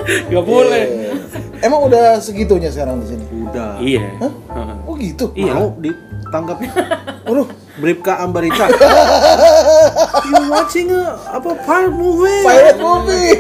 Gak 0.07 0.45
boleh. 0.47 0.85
Emang 1.59 1.81
udah 1.83 2.23
segitunya 2.23 2.71
sekarang 2.71 3.03
di 3.03 3.11
sini? 3.11 3.25
Udah. 3.51 3.75
Iya. 3.83 4.07
Hah? 4.23 4.33
Oh 4.87 4.95
gitu. 4.95 5.35
Iya. 5.35 5.51
Mau 5.57 5.75
ditangkapnya? 5.83 6.71
Waduh, 7.27 7.49
Bribka 7.83 8.23
Ambarita. 8.23 8.71
you 10.31 10.43
watching 10.47 10.95
a 10.95 11.19
apa 11.27 11.51
pirate 11.67 11.97
movie? 11.99 12.41
pirate 12.47 12.79
movie. 12.79 13.35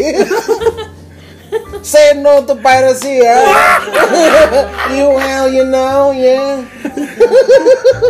Say 1.86 2.18
no 2.18 2.42
to 2.42 2.58
piracy 2.58 3.22
ya. 3.22 3.38
you 4.90 5.06
well, 5.08 5.46
you 5.46 5.62
know, 5.64 6.10
ya. 6.10 6.58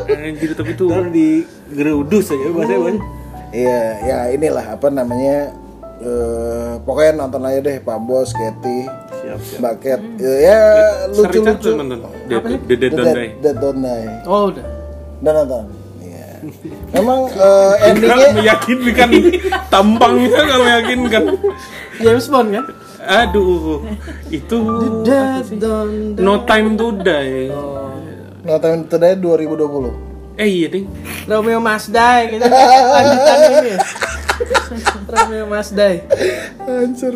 Anjir 0.09 0.57
tapi 0.57 0.73
tuh 0.73 0.89
Ntar 0.89 1.13
di 1.13 1.45
gerudus 1.69 2.33
aja 2.33 2.49
bahasanya 2.49 2.81
Bang. 2.83 2.99
Iya, 3.53 3.81
ya 4.03 4.19
inilah 4.33 4.67
apa 4.71 4.89
namanya. 4.89 5.53
eh 5.97 6.73
pokoknya 6.79 7.13
nonton 7.17 7.41
aja 7.43 7.57
deh 7.59 7.81
Pak 7.81 7.99
Bos, 8.03 8.29
Katy, 8.31 8.85
Siap, 9.17 9.41
siap. 9.41 9.59
Mbak 9.61 9.75
Cat. 9.81 10.01
ya 10.21 10.61
lucu-lucu. 11.09 11.71
Dead, 12.29 12.43
Dead, 12.69 12.77
Dead 12.77 12.93
Don't 12.93 13.07
Dead- 13.07 13.17
Die. 13.41 13.53
Don't 13.55 13.81
Die. 13.81 14.05
Oh 14.25 14.53
udah. 14.53 14.67
Udah 15.19 15.33
nonton. 15.35 15.65
Iya. 16.01 16.29
Memang 16.93 17.21
eh, 17.45 17.75
endingnya 17.89 18.29
meyakinkan 18.31 19.09
tampangnya 19.69 20.37
nggak 20.39 20.61
meyakinkan. 20.63 21.23
James 21.97 22.29
Bond 22.29 22.49
kan? 22.53 22.65
Aduh, 23.07 23.87
itu 24.29 24.57
No 26.19 26.43
Time 26.43 26.75
to 26.75 26.87
Die. 27.01 27.51
nonton 28.47 28.87
itu 28.87 28.97
dari 28.99 29.19
2020. 29.19 30.39
Eh 30.39 30.47
iya 30.47 30.69
ding. 30.71 30.87
Romeo 31.27 31.59
Must 31.59 31.91
Die 31.91 32.23
gitu. 32.37 32.47
Lanjutan 32.47 33.39
ini. 33.51 33.69
ya. 33.75 33.79
Romeo 35.11 35.45
Must 35.51 35.73
Die. 35.75 35.99
Hancur. 36.63 37.15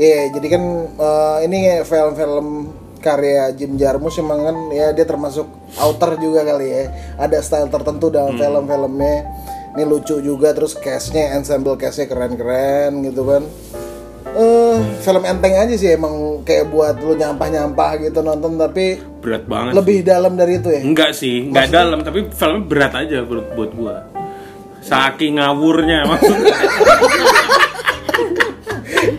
Iya, 0.00 0.32
jadi 0.32 0.46
kan 0.56 0.62
eh, 0.96 1.36
ini 1.44 1.58
film-film 1.84 2.72
karya 3.00 3.52
Jim 3.56 3.76
Jarmusch 3.80 4.20
emang 4.20 4.44
kan 4.44 4.56
ya 4.72 4.92
dia 4.92 5.04
termasuk 5.04 5.44
author 5.76 6.16
juga 6.16 6.46
kali 6.46 6.72
ya. 6.72 6.84
Ada 7.20 7.44
style 7.44 7.68
tertentu 7.68 8.08
dalam 8.08 8.38
film-filmnya. 8.40 9.16
Ini 9.76 9.84
lucu 9.86 10.18
juga 10.18 10.50
terus 10.50 10.74
cast-nya, 10.74 11.36
ensemble 11.38 11.76
cast-nya 11.78 12.08
keren-keren 12.10 13.04
gitu 13.06 13.22
kan. 13.22 13.44
Film 15.00 15.22
enteng 15.22 15.54
aja 15.54 15.74
sih 15.74 15.90
emang 15.92 16.12
kayak 16.42 16.68
buat 16.68 16.96
lu 16.98 17.14
nyampah-nyampah 17.14 17.90
gitu 18.00 18.20
nonton 18.20 18.56
tapi 18.56 19.00
Berat 19.20 19.44
banget. 19.44 19.72
lebih 19.76 19.98
dalam 20.02 20.32
dari 20.34 20.58
itu 20.58 20.68
ya. 20.68 20.80
Enggak 20.80 21.10
sih, 21.12 21.46
enggak 21.46 21.68
dalam, 21.68 22.00
tapi 22.00 22.28
filmnya 22.28 22.62
berat 22.64 22.92
aja 22.96 23.20
buat, 23.22 23.46
buat 23.52 23.70
gua. 23.72 23.96
Saking 24.80 25.36
ngawurnya 25.36 26.08
maksudnya. 26.08 26.56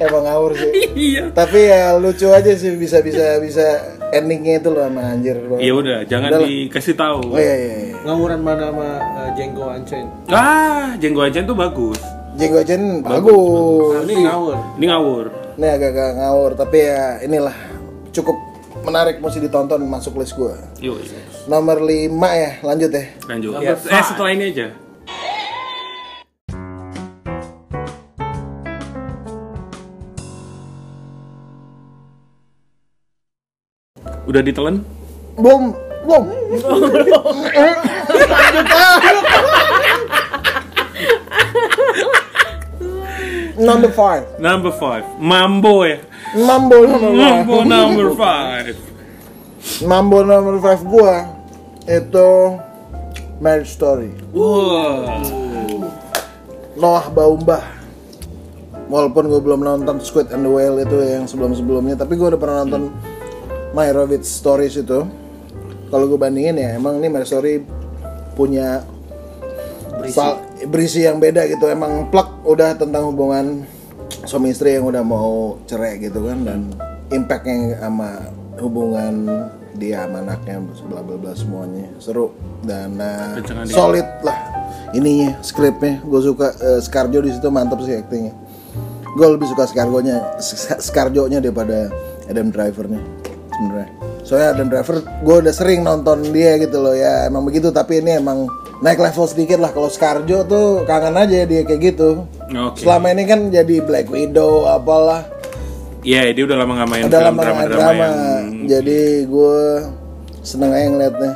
Emang 0.02 0.24
ngawur 0.26 0.52
sih. 0.54 0.72
iya. 0.94 1.30
Tapi 1.30 1.70
ya 1.70 1.98
lucu 1.98 2.30
aja 2.30 2.54
sih 2.54 2.74
bisa 2.74 3.02
bisa 3.02 3.38
bisa 3.38 3.66
endingnya 4.10 4.58
itu 4.58 4.70
loh 4.70 4.86
sama 4.86 5.02
anjir. 5.14 5.38
Ya 5.58 5.74
udah, 5.74 5.98
jangan 6.06 6.30
Udah 6.34 6.42
dikasih 6.46 6.94
tahu. 6.94 7.22
Oh 7.34 7.38
iya 7.38 7.56
iya. 7.56 7.76
iya. 7.90 7.96
Ngawuran 8.06 8.42
mana 8.42 8.74
sama 8.74 8.88
uh, 8.98 9.30
Django 9.34 9.66
Unchained? 9.70 10.10
Ah, 10.30 10.98
Jenggo 10.98 11.22
Ajen 11.22 11.46
tuh 11.46 11.54
bagus. 11.54 12.02
Jenggo 12.34 12.62
Jen 12.66 13.02
bagus. 13.02 13.94
Nah, 13.94 14.04
ini 14.06 14.16
ngawur. 14.26 14.56
Ini 14.78 14.86
ngawur. 14.90 15.26
Ini 15.60 15.68
agak-agak 15.68 16.10
ngawur 16.16 16.52
tapi 16.56 16.80
ya 16.80 17.20
inilah 17.28 17.52
cukup 18.16 18.40
menarik 18.88 19.20
mesti 19.20 19.44
ditonton 19.44 19.84
masuk 19.84 20.16
list 20.18 20.40
gua. 20.40 20.56
Yuk, 20.80 21.04
Nomor 21.52 21.84
5 21.84 22.08
ya, 22.14 22.52
lanjut 22.64 22.92
ya. 22.94 23.04
lanjut. 23.28 23.52
Ya, 23.60 23.76
eh, 23.76 24.04
setelah 24.06 24.32
ini 24.32 24.54
aja. 24.54 24.72
Udah 34.30 34.40
ditelan? 34.40 34.86
Belum, 35.36 35.76
belum. 36.08 36.24
Number 43.62 43.92
5. 44.38 44.42
Number 44.42 44.72
5. 44.74 45.22
Mambo 45.22 45.86
ya. 45.86 45.98
Mambo 46.36 46.78
number 46.84 47.12
5. 47.14 47.46
Mambo 47.48 47.58
number 47.64 48.08
5. 48.18 49.86
Mambo 49.86 50.18
number 50.26 50.56
5 50.58 50.82
gua 50.90 51.30
itu 51.86 52.30
Marriage 53.38 53.74
Story. 53.74 54.10
Wah. 54.34 55.22
Noah 56.74 57.06
Baumbah. 57.10 57.64
Walaupun 58.92 59.32
gue 59.32 59.40
belum 59.40 59.64
nonton 59.64 60.04
Squid 60.04 60.36
and 60.36 60.44
the 60.44 60.52
Whale 60.52 60.84
itu 60.84 61.00
yang 61.00 61.24
sebelum-sebelumnya, 61.24 61.96
tapi 61.96 62.20
gue 62.20 62.28
udah 62.28 62.36
pernah 62.36 62.68
nonton 62.68 62.92
Meyerowitz 63.72 64.28
Stories 64.28 64.76
itu. 64.76 65.08
Kalau 65.88 66.06
gue 66.12 66.20
bandingin 66.20 66.60
ya, 66.60 66.76
emang 66.76 67.00
ini 67.00 67.08
Marriage 67.08 67.32
Story 67.32 67.64
punya 68.36 68.84
berisi. 69.96 70.20
Berisi 70.68 71.06
yang 71.06 71.18
beda 71.18 71.48
gitu. 71.50 71.70
Emang 71.70 72.10
plak 72.10 72.44
udah 72.46 72.78
tentang 72.78 73.10
hubungan 73.14 73.66
suami 74.28 74.54
istri 74.54 74.78
yang 74.78 74.86
udah 74.86 75.02
mau 75.02 75.58
cerai 75.66 75.98
gitu 75.98 76.28
kan 76.28 76.46
dan 76.46 76.60
impactnya 77.10 77.80
sama 77.82 78.10
hubungan 78.60 79.48
dia 79.80 80.06
sama 80.06 80.22
anaknya 80.22 80.62
bla 80.90 81.02
bla 81.02 81.18
bla 81.18 81.34
semuanya. 81.34 81.90
Seru 81.98 82.36
dan 82.66 83.00
uh, 83.00 83.40
solid 83.66 84.06
lah 84.22 84.38
ininya 84.92 85.40
skripnya 85.40 86.04
gue 86.04 86.22
suka 86.22 86.52
uh, 86.60 86.80
Scarjo 86.84 87.24
di 87.24 87.32
situ 87.32 87.48
mantap 87.48 87.80
sih 87.82 87.98
aktingnya. 87.98 88.36
Gue 89.12 89.28
lebih 89.28 89.48
suka 89.50 89.68
Scargonya 89.68 90.24
Scarjo-nya 90.80 91.40
daripada 91.44 91.92
Adam 92.32 92.48
Drivernya 92.48 93.04
sebenarnya 93.52 94.11
soalnya 94.32 94.56
Adam 94.56 94.72
Driver 94.72 95.04
gue 95.04 95.36
udah 95.44 95.52
sering 95.52 95.84
nonton 95.84 96.24
dia 96.32 96.56
gitu 96.56 96.80
loh 96.80 96.96
ya 96.96 97.28
emang 97.28 97.44
begitu 97.44 97.68
tapi 97.68 98.00
ini 98.00 98.16
emang 98.16 98.48
naik 98.80 99.04
level 99.04 99.28
sedikit 99.28 99.60
lah 99.60 99.76
kalau 99.76 99.92
Scarjo 99.92 100.48
tuh 100.48 100.88
kangen 100.88 101.20
aja 101.20 101.44
dia 101.44 101.68
kayak 101.68 101.92
gitu 101.92 102.24
Oke. 102.48 102.80
selama 102.80 103.12
ini 103.12 103.28
kan 103.28 103.52
jadi 103.52 103.84
Black 103.84 104.08
Widow 104.08 104.72
apalah 104.72 105.28
Iya, 106.02 106.34
dia 106.34 106.50
udah 106.50 106.58
lama 106.66 106.82
gak 106.82 106.90
main 106.90 107.04
udah 107.06 107.20
film 107.22 107.36
drama-drama 107.38 107.62
drama 107.70 108.08
yang... 108.08 108.46
jadi 108.72 109.02
gue 109.28 109.60
seneng 110.42 110.72
aja 110.72 110.88
ngeliatnya 110.88 111.34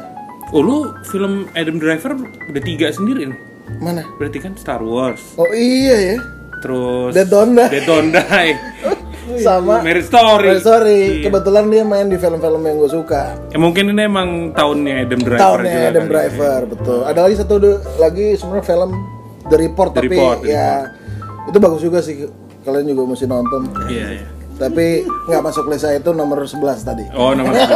Oh, 0.55 0.61
lu 0.63 0.87
film 1.03 1.51
Adam 1.51 1.75
Driver 1.77 2.15
udah 2.47 2.61
tiga 2.63 2.95
sendiri 2.95 3.27
nih? 3.27 3.39
mana 3.83 4.07
Berarti 4.15 4.39
kan 4.39 4.55
Star 4.55 4.79
Wars. 4.79 5.35
oh 5.35 5.51
iya 5.51 6.15
ya 6.15 6.17
Terus... 6.63 7.11
Dead 7.11 7.27
Don't 7.27 7.53
Die. 7.59 7.69
Dead 7.75 7.85
Don't 7.85 8.09
Die. 8.09 8.51
sama 9.41 9.81
Marriage 9.81 10.07
Story. 10.07 10.45
Marriage 10.45 10.63
Story. 10.63 11.01
Iya. 11.01 11.23
Kebetulan 11.25 11.63
dia 11.67 11.83
main 11.83 12.05
di 12.05 12.17
film-film 12.17 12.61
yang 12.61 12.77
gue 12.77 12.91
suka. 12.91 13.23
Ya, 13.49 13.57
mungkin 13.57 13.89
ini 13.89 14.01
emang 14.03 14.29
tahunnya 14.51 14.93
Adam 15.03 15.21
Driver 15.21 15.41
Tahunnya 15.41 15.71
juga 15.71 15.89
Adam 15.89 16.05
kali. 16.05 16.11
Driver, 16.13 16.59
betul. 16.69 16.99
Ada 17.03 17.19
lagi 17.21 17.35
satu 17.35 17.55
lagi 17.97 18.25
sebenarnya 18.35 18.65
film 18.65 18.91
The 19.45 19.57
Report 19.57 19.89
The 19.93 20.01
tapi 20.01 20.15
Report, 20.15 20.39
ya 20.43 20.69
itu 21.45 21.57
bagus 21.57 21.81
juga 21.81 21.99
sih. 22.01 22.25
Kalian 22.65 22.85
juga 22.89 23.01
mesti 23.05 23.25
nonton. 23.25 23.61
Iya, 23.85 24.05
iya. 24.21 24.25
Tapi 24.55 24.85
nggak 25.05 25.41
masuk 25.43 25.67
list 25.67 25.83
saya 25.83 25.99
itu 25.99 26.09
nomor 26.09 26.41
11 26.41 26.57
tadi. 26.81 27.05
Oh, 27.13 27.35
nomor 27.35 27.53
satu. 27.59 27.75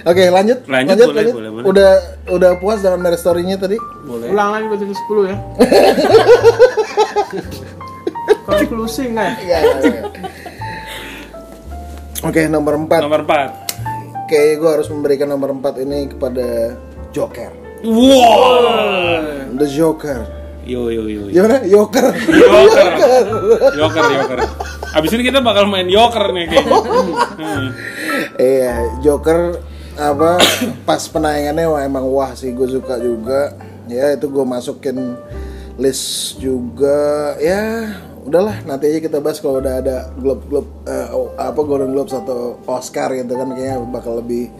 Oke, 0.00 0.32
lanjut. 0.32 0.64
Lanjut, 0.64 0.96
boleh, 1.12 1.28
boleh, 1.30 1.50
boleh. 1.52 1.64
Udah 1.68 1.90
udah 2.32 2.50
puas 2.56 2.80
dengan 2.80 3.04
marriage 3.04 3.20
story-nya 3.20 3.60
tadi? 3.60 3.76
Ulang 4.08 4.48
lagi 4.50 4.64
berarti 4.66 4.86
ke 4.88 4.94
10 4.96 5.30
ya. 5.30 5.36
Konklusi 8.50 9.02
nggak 9.14 9.26
ya? 9.26 9.34
Iya, 9.38 9.58
iya, 9.62 9.78
iya. 9.80 10.02
Oke, 12.20 12.40
nomor 12.52 12.76
4. 12.76 13.00
nomor 13.00 13.20
4. 13.24 14.28
Kayaknya 14.28 14.54
gue 14.60 14.70
harus 14.70 14.88
memberikan 14.92 15.28
nomor 15.32 15.56
4 15.56 15.82
ini 15.88 16.10
kepada 16.12 16.76
Joker. 17.16 17.52
Wow. 17.80 19.56
The 19.56 19.66
Joker. 19.66 20.20
Yo 20.68 20.92
yo 20.92 21.08
yo. 21.08 21.32
yo. 21.32 21.40
Gimana? 21.40 21.64
Joker. 21.64 22.12
Joker. 22.12 22.88
Joker, 23.72 24.04
Joker. 24.04 24.38
Abis 24.92 25.10
ini 25.16 25.22
kita 25.24 25.40
bakal 25.40 25.64
main 25.64 25.88
Joker 25.88 26.30
nih 26.36 26.44
kayaknya. 26.50 26.78
Hmm. 27.40 27.72
Iya, 28.36 29.00
Joker 29.00 29.56
apa 29.96 30.36
pas 30.84 31.00
penayangannya 31.08 31.66
wah, 31.72 31.80
emang 31.80 32.04
wah 32.04 32.36
sih 32.36 32.52
gue 32.52 32.68
suka 32.68 33.00
juga. 33.00 33.56
Ya 33.88 34.12
itu 34.12 34.28
gue 34.28 34.44
masukin 34.44 35.16
list 35.80 36.36
juga. 36.36 37.32
Ya 37.40 37.96
udahlah 38.20 38.56
nanti 38.68 38.92
aja 38.92 39.00
kita 39.00 39.18
bahas 39.18 39.40
kalau 39.40 39.64
udah 39.64 39.80
ada 39.80 39.96
globe 40.16 40.44
globe 40.48 40.68
eh, 40.84 41.08
oh, 41.10 41.32
apa 41.40 41.60
Golden 41.64 41.96
Globes 41.96 42.12
atau 42.12 42.60
Oscar 42.68 43.16
gitu 43.16 43.32
kan 43.32 43.48
kayaknya 43.56 43.80
bakal 43.88 44.20
lebih 44.20 44.52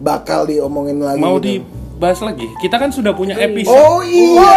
bakal 0.00 0.44
diomongin 0.48 0.98
lagi. 1.00 1.20
Mau 1.22 1.38
gitu. 1.38 1.62
dibahas 1.64 2.20
lagi? 2.24 2.46
Kita 2.58 2.76
kan 2.80 2.90
sudah 2.90 3.12
punya 3.14 3.38
episode. 3.38 3.72
Oh 3.72 4.00
iya, 4.02 4.52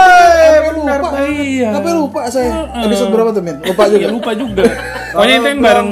sampai 0.51 0.71
lupa. 0.73 1.07
Iya. 1.27 1.69
Sampai 1.71 1.91
lupa 1.93 2.21
saya. 2.31 2.51
Episode 2.83 3.09
berapa 3.13 3.29
tuh, 3.31 3.43
Min? 3.43 3.57
Lupa 3.61 3.83
juga. 3.87 3.99
Iya, 4.01 4.09
lupa 4.11 4.31
juga. 4.33 4.63
Pokoknya 5.13 5.35
itu 5.37 5.47
yang 5.47 5.61
bareng 5.63 5.89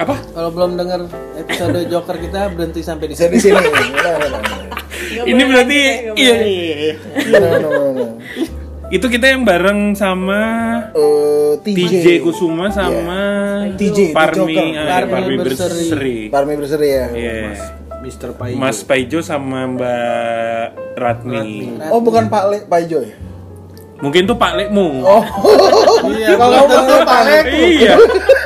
apa? 0.00 0.14
Kalau 0.32 0.50
belum 0.50 0.70
dengar 0.80 1.00
episode 1.36 1.78
Joker 1.92 2.16
kita 2.16 2.40
berhenti 2.56 2.80
sampai 2.80 3.06
di 3.12 3.14
Saya 3.14 3.28
sini. 3.28 3.36
di 3.36 3.40
sini. 3.44 3.56
Benar, 3.60 4.14
benar, 4.16 4.40
benar. 4.42 4.68
Ini 5.10 5.42
berarti 5.42 5.78
iya 6.16 6.34
iya 6.44 6.74
iya. 6.76 8.54
Itu 8.90 9.06
kita 9.06 9.30
yang 9.30 9.46
bareng 9.46 9.94
sama 9.94 10.42
Eh, 10.90 11.52
TJ. 11.62 11.78
TJ 11.78 12.06
Kusuma 12.20 12.66
sama 12.70 13.22
TJ, 13.78 14.10
The 14.10 14.14
Parmi 14.14 14.56
ah, 14.74 14.98
Parmi 14.98 15.10
Parmi 15.10 15.34
Berseri. 15.38 16.18
Parmi 16.28 16.52
berseri 16.58 16.88
ya. 16.90 17.06
Iya. 17.08 17.38
Mr. 18.00 18.32
Pai. 18.34 18.56
Mas 18.56 18.82
Paijo 18.82 19.20
sama 19.20 19.68
Mbak 19.68 20.96
Ratmi. 20.96 21.78
Oh 21.88 22.00
bukan 22.00 22.26
Pak 22.26 22.44
Le, 22.48 22.58
Pak 22.64 22.78
Ijo 22.82 22.98
ya? 23.00 23.14
Mungkin 24.00 24.24
tuh 24.24 24.34
Pak 24.34 24.56
Lekmu. 24.56 25.04
Oh, 25.04 25.20
Iya, 26.08 26.32
kalau 26.34 26.64
belum 26.64 26.80
tentu 26.80 26.96
Pak 27.04 27.20
Lek. 27.22 27.44
Iya. 27.52 27.94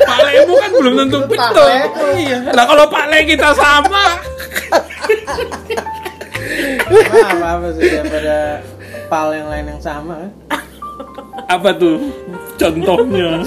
Pak 0.03 0.19
Lekmu 0.27 0.55
kan 0.59 0.71
belum 0.75 0.95
tentu 0.99 1.19
betul. 1.25 1.69
Iya. 2.19 2.39
Nah 2.51 2.65
kalau 2.67 2.85
Pak 2.91 3.05
Lek 3.07 3.23
kita 3.31 3.49
sama. 3.55 4.05
Apa 7.15 7.47
apa 7.55 7.69
sih 7.73 7.83
daripada 7.89 8.37
pal 9.07 9.33
yang 9.33 9.49
lain 9.51 9.67
yang 9.77 9.83
sama 9.83 10.15
kan? 10.27 10.33
Apa 11.51 11.77
tuh 11.77 11.97
contohnya? 12.57 13.43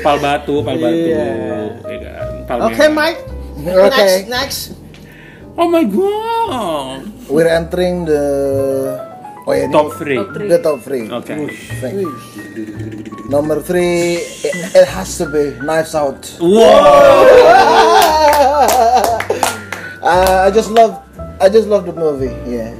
Pal 0.00 0.16
batu, 0.18 0.64
pal 0.64 0.76
batu. 0.76 0.96
Iya. 1.06 1.28
Ya 1.84 1.98
kan? 2.00 2.26
Pal 2.48 2.58
Oke, 2.66 2.74
merah. 2.76 2.90
Mike. 2.96 3.20
Oke. 3.62 3.92
Next, 3.92 4.26
next. 4.28 4.60
Oh 5.54 5.68
my 5.68 5.84
god. 5.84 7.04
we're 7.28 7.44
entering 7.46 8.08
the 8.08 8.24
oh 9.44 9.52
ya 9.52 9.68
Top 9.68 9.92
3. 10.00 10.48
the 10.48 10.58
top 10.64 10.80
three. 10.80 11.04
Oke. 11.12 11.28
You. 11.92 12.08
Number 13.28 13.60
three, 13.60 14.20
it, 14.44 14.54
it 14.76 14.88
has 14.88 15.16
to 15.16 15.24
be 15.28 15.56
Knives 15.64 15.94
Out. 15.94 16.20
Wow. 16.40 17.28
Uh, 20.02 20.42
I 20.42 20.50
just 20.50 20.66
love, 20.74 20.98
I 21.38 21.46
just 21.48 21.70
love 21.70 21.86
the 21.86 21.94
movie. 21.94 22.34
Yeah, 22.42 22.74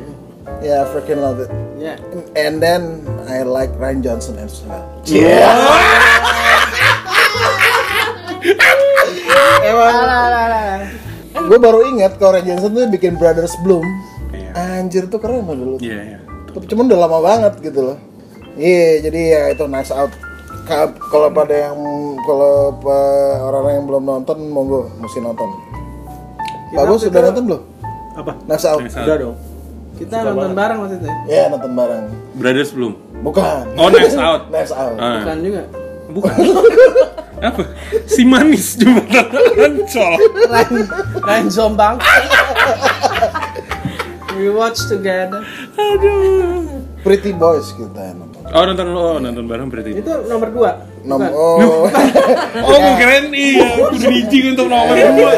yeah, 0.62 0.82
I 0.82 0.86
freaking 0.88 1.20
love 1.20 1.38
it. 1.38 1.50
Ya. 1.76 1.98
And 2.34 2.58
then 2.58 3.02
I 3.26 3.42
like 3.42 3.74
Ryan 3.76 4.00
Johnson 4.00 4.38
as 4.38 4.62
well. 4.64 4.86
Gue 11.42 11.58
baru 11.58 11.82
ingat 11.88 12.16
kalau 12.16 12.38
Ryan 12.38 12.46
Johnson 12.46 12.70
tuh 12.72 12.86
bikin 12.88 13.18
Brothers 13.18 13.54
Bloom. 13.60 13.84
Iya. 14.32 14.50
Anjir 14.80 15.04
tuh 15.08 15.18
keren 15.18 15.44
loh 15.44 15.56
dulu. 15.56 15.76
Iya, 15.82 15.98
iya. 16.14 16.18
Cuman 16.52 16.86
udah 16.86 16.98
lama 17.00 17.18
banget 17.20 17.52
gitu 17.60 17.80
loh. 17.82 17.98
Iya, 18.54 19.02
jadi 19.02 19.20
ya 19.32 19.42
itu 19.50 19.64
nice 19.66 19.90
out. 19.90 20.12
Ka- 20.62 20.94
Kalau 21.10 21.32
pada 21.32 21.50
yang 21.52 21.76
kalau 22.22 22.76
orang-orang 23.42 23.72
yang 23.82 23.86
belum 23.88 24.04
nonton, 24.04 24.38
monggo 24.46 24.92
mesti 25.00 25.18
nonton. 25.18 25.48
Bagus 26.72 27.04
sudah 27.04 27.20
nonton 27.26 27.44
belum? 27.48 27.62
Apa? 28.14 28.32
Nice 28.46 28.64
out. 28.64 28.80
Nice 28.80 28.96
Out. 28.96 29.04
Udah 29.08 29.16
dong. 29.18 29.36
Kita 29.92 30.16
nonton 30.24 30.52
bareng 30.56 30.78
waktu 30.82 30.96
itu. 30.98 31.06
ya? 31.06 31.16
Ya 31.28 31.42
nonton 31.52 31.72
bareng. 31.72 32.04
Brothers 32.34 32.70
belum. 32.72 32.92
Bukan. 33.22 33.64
Oh, 33.78 33.88
Nice 33.88 34.16
Out. 34.26 34.50
Nice 34.50 34.72
out. 34.74 34.96
Ah. 34.98 35.22
Bukan 35.22 35.36
juga. 35.44 35.62
Bukan. 36.10 36.34
Apa? 37.52 37.62
Si 38.06 38.22
manis 38.22 38.78
jembatan 38.78 39.26
Ancol. 39.58 40.12
Lain, 40.46 40.86
lain 41.26 41.46
Zombang. 41.50 41.98
We 44.38 44.46
watch 44.48 44.78
together. 44.86 45.42
Aduh. 45.74 46.86
Pretty 47.02 47.34
Boys 47.34 47.74
kita 47.74 48.14
nonton. 48.14 48.46
Oh 48.46 48.62
nonton 48.62 48.86
lo, 48.94 49.00
oh, 49.02 49.16
nonton 49.18 49.44
bareng 49.50 49.66
berarti. 49.66 49.90
Itu 49.98 50.12
nomor 50.30 50.48
2. 50.54 51.02
Nom 51.02 51.18
oh. 51.34 51.90
Oh, 52.62 52.76
gue 52.78 52.94
keren 52.94 53.34
iya, 53.34 53.90
bridging 53.90 54.54
untuk 54.54 54.70
nomor 54.70 54.94
dua. 54.94 55.32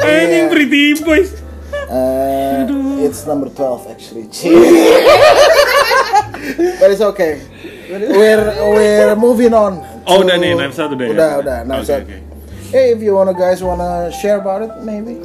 Anjing 0.00 0.48
Pretty 0.48 0.96
Boys. 1.04 1.36
Uh, 1.92 2.64
it's 3.00 3.26
number 3.26 3.48
12 3.48 3.88
actually. 3.90 4.28
But 6.80 6.88
it's 6.92 7.04
okay. 7.12 7.40
We're 7.90 8.48
we're 8.72 9.16
moving 9.16 9.52
on. 9.52 9.84
Oh, 10.08 10.24
udah 10.24 10.40
nih, 10.40 10.56
Knives 10.56 10.78
Out 10.80 10.96
udah 10.96 11.06
ya? 11.06 11.12
Udah, 11.12 11.30
udah, 11.44 11.56
Out. 11.68 11.90
oke. 11.90 12.16
Hey, 12.70 12.94
if 12.94 13.02
you 13.02 13.12
wanna 13.12 13.34
guys 13.34 13.60
wanna 13.60 14.08
share 14.14 14.38
about 14.40 14.62
it, 14.62 14.72
maybe. 14.80 15.18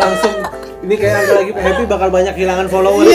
Langsung 0.00 0.34
ini 0.82 0.94
kayak 0.98 1.30
lagi 1.30 1.52
happy 1.54 1.84
bakal 1.86 2.08
banyak 2.10 2.34
kehilangan 2.34 2.66
follower. 2.66 3.06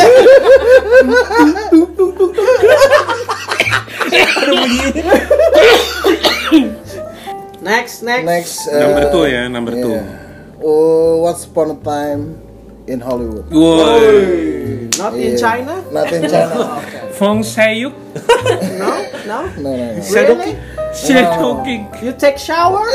Next, 7.62 8.02
next. 8.04 8.26
Next. 8.26 8.56
uh, 8.68 8.80
Number 8.80 9.04
two 9.12 9.26
ya, 9.28 9.48
number 9.52 9.74
two. 9.76 10.27
Oh, 10.64 11.18
Once 11.24 11.46
Upon 11.46 11.72
a 11.72 11.76
Time 11.84 12.40
in 12.88 13.00
Hollywood. 13.00 13.46
Woi. 13.50 14.90
Not 14.98 15.14
in 15.14 15.34
Yeah. 15.34 15.38
China? 15.38 15.74
Not 15.92 16.12
in 16.12 16.22
China. 16.26 16.82
Fong 17.18 17.42
Sayuk, 17.42 17.94
No, 18.78 18.94
no. 19.26 19.40
no, 19.58 19.60
no, 19.62 19.72
no. 19.74 20.02
Really? 20.14 20.54
Shadow 20.94 21.64
King. 21.66 21.90
You 22.02 22.14
take 22.14 22.38
shower? 22.38 22.82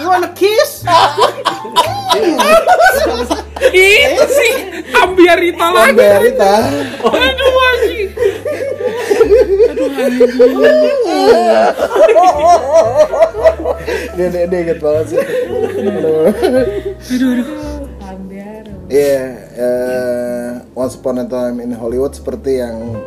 you 0.00 0.04
wanna 0.08 0.28
kiss? 0.36 0.84
Itu 3.72 4.24
sih 4.28 4.52
Ambiarita 4.96 5.66
lagi. 5.72 5.96
Berita. 5.96 6.52
Aduh 7.04 7.52
anjing. 7.68 8.08
Dia, 14.14 14.26
dia, 14.28 14.44
dia 14.46 14.58
inget 14.60 14.78
banget 14.78 15.04
sih. 15.08 15.18
Ambiar. 18.00 18.64
Iya, 18.86 19.22
eh, 19.54 20.48
Once 20.74 20.96
Upon 20.96 21.22
a 21.22 21.26
Time 21.26 21.62
in 21.62 21.70
Hollywood 21.72 22.12
seperti 22.12 22.58
yang 22.58 22.98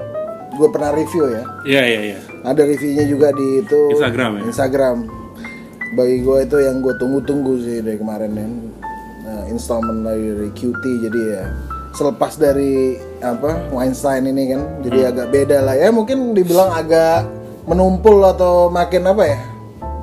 gue 0.54 0.67
pernah 0.69 0.93
review 0.93 1.28
ya. 1.28 1.43
Iya 1.65 1.82
iya 1.84 2.00
iya. 2.13 2.19
Ada 2.41 2.63
reviewnya 2.63 3.06
juga 3.06 3.34
di 3.34 3.60
itu 3.60 3.80
Instagram 3.91 4.32
ya? 4.38 4.41
Instagram. 4.48 4.98
Bagi 5.93 6.17
gue 6.22 6.38
itu 6.41 6.58
yang 6.58 6.80
gue 6.80 6.93
tunggu-tunggu 6.96 7.54
sih 7.60 7.82
dari 7.82 7.98
kemarin 7.98 8.32
ya. 8.34 8.48
Nah, 9.24 9.41
installment 9.48 10.04
dari 10.04 10.52
QT 10.52 10.84
jadi 11.04 11.22
ya 11.32 11.43
selepas 11.93 12.36
dari 12.36 12.98
apa 13.22 13.69
Weinstein 13.69 14.26
ini 14.26 14.50
kan 14.50 14.62
jadi 14.82 15.00
Hmm. 15.00 15.10
agak 15.13 15.28
beda 15.30 15.58
lah 15.62 15.76
ya 15.78 15.93
mungkin 15.93 16.34
dibilang 16.34 16.74
agak 16.74 17.30
menumpul 17.63 18.17
atau 18.26 18.67
makin 18.67 19.06
apa 19.06 19.24
ya 19.30 19.38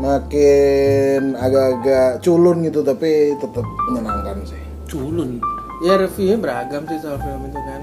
makin 0.01 1.37
agak-agak 1.37 2.25
culun 2.25 2.65
gitu 2.65 2.81
tapi 2.81 3.37
tetap 3.37 3.65
menyenangkan 3.93 4.41
sih 4.49 4.61
Culun. 4.89 5.39
Ya 5.81 5.95
reviewnya 5.95 6.37
beragam 6.41 6.83
sih 6.91 6.99
soal 6.99 7.21
film 7.23 7.47
itu 7.47 7.61
kan. 7.63 7.81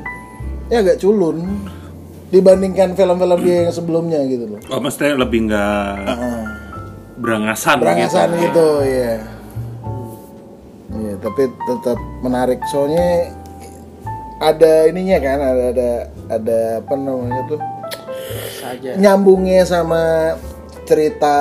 ya 0.68 0.84
agak 0.84 1.00
culun 1.00 1.40
dibandingkan 2.28 2.92
film-film 2.92 3.40
dia 3.40 3.64
yang 3.64 3.72
sebelumnya 3.72 4.20
gitu 4.28 4.44
loh. 4.52 4.60
Oh, 4.68 4.84
maksudnya 4.84 5.16
lebih 5.16 5.48
nggak 5.48 5.96
berangasan, 7.18 7.80
Berangasan 7.80 8.30
gitu. 8.36 8.44
gitu, 8.44 8.68
ya. 8.84 9.14
Iya, 10.92 11.14
tapi 11.24 11.44
tetap 11.48 11.98
menarik 12.20 12.60
soalnya 12.68 13.32
ada 14.44 14.74
ininya 14.92 15.18
kan, 15.24 15.40
ada 15.40 15.64
ada 15.72 15.90
ada 16.28 16.60
apa 16.84 16.94
namanya 17.00 17.42
tuh 17.48 17.60
Saja. 18.60 18.92
nyambungnya 19.00 19.64
sama 19.64 20.36
cerita 20.88 21.36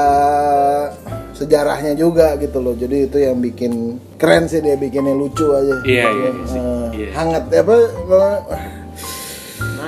sejarahnya 1.33 1.95
juga 1.95 2.35
gitu 2.37 2.59
loh. 2.59 2.75
Jadi 2.75 3.07
itu 3.07 3.17
yang 3.23 3.39
bikin 3.39 3.73
keren 4.19 4.51
sih 4.51 4.59
dia 4.59 4.75
bikinnya 4.75 5.15
lucu 5.15 5.55
aja. 5.55 5.81
Iya, 5.87 6.05
iya, 6.11 6.31
sih. 6.45 6.59
Eh, 6.59 6.87
Iya. 6.97 7.11
Hangat 7.15 7.45
apa 7.53 7.75
eh, 7.77 8.39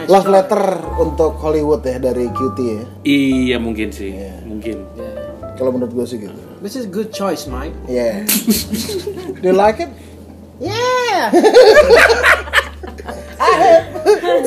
love 0.06 0.28
letter 0.28 0.62
untuk 1.00 1.34
Hollywood 1.36 1.82
ya 1.82 1.98
dari 1.98 2.30
QT 2.30 2.58
ya. 2.62 2.84
Iya 3.02 3.56
mungkin 3.58 3.88
sih, 3.90 4.14
Iya. 4.14 4.44
mungkin. 4.46 4.86
Kalau 5.58 5.74
menurut 5.74 5.90
gue 5.90 6.06
sih 6.06 6.22
gitu. 6.22 6.38
This 6.62 6.78
is 6.78 6.86
good 6.86 7.10
choice, 7.10 7.50
Mike. 7.50 7.74
Yeah. 7.90 8.22
Do 9.42 9.50
you 9.50 9.58
like 9.58 9.82
it? 9.82 9.90
Yeah. 10.62 11.34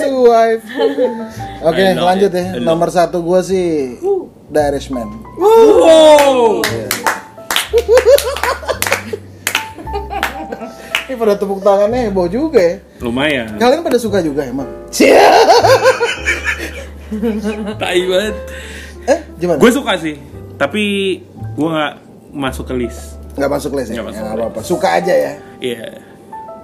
Two 0.01 0.27
wife. 0.27 0.63
Oke, 1.63 1.81
know 1.95 2.05
lanjut 2.05 2.31
ya. 2.31 2.59
Nomor 2.59 2.91
satu 2.91 3.23
gue 3.23 3.39
sih 3.43 3.67
The 4.51 4.59
Irishman. 4.67 5.07
Wow. 5.39 6.59
Ini 11.07 11.15
pada 11.15 11.35
tepuk 11.39 11.63
tangannya 11.63 12.11
heboh 12.11 12.27
juga 12.27 12.59
ya. 12.59 12.75
Lumayan. 12.99 13.55
Kalian 13.55 13.83
pada 13.83 13.95
suka 13.99 14.19
juga 14.19 14.43
emang? 14.43 14.67
Tai 17.79 17.99
banget. 18.07 18.35
Eh, 19.07 19.19
gimana? 19.39 19.59
Gue 19.59 19.71
suka 19.71 19.95
sih, 19.99 20.15
tapi 20.55 20.83
gue 21.55 21.67
nggak 21.67 21.93
masuk 22.31 22.67
ke 22.71 22.75
list. 22.75 23.19
Nggak 23.35 23.51
masuk 23.51 23.71
les 23.79 23.87
ya? 23.87 23.99
Nggak 23.99 24.07
masuk 24.11 24.19
Ya, 24.19 24.27
nggak 24.27 24.39
apa-apa. 24.39 24.59
Suka 24.63 24.87
aja 24.99 25.13
ya. 25.15 25.33
Iya. 25.63 25.99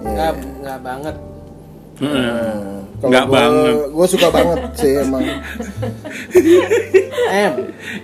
Nggak, 0.04 0.32
nggak 0.64 0.78
banget. 0.84 1.16
Heeh. 1.98 2.77
Kalau 2.98 3.08
Nggak 3.08 3.24
gua- 3.24 3.34
banget. 3.38 3.74
Gue 3.88 4.06
suka 4.08 4.26
banget 4.28 4.58
sih 4.74 4.92
emang. 4.96 5.22
M. 7.28 7.52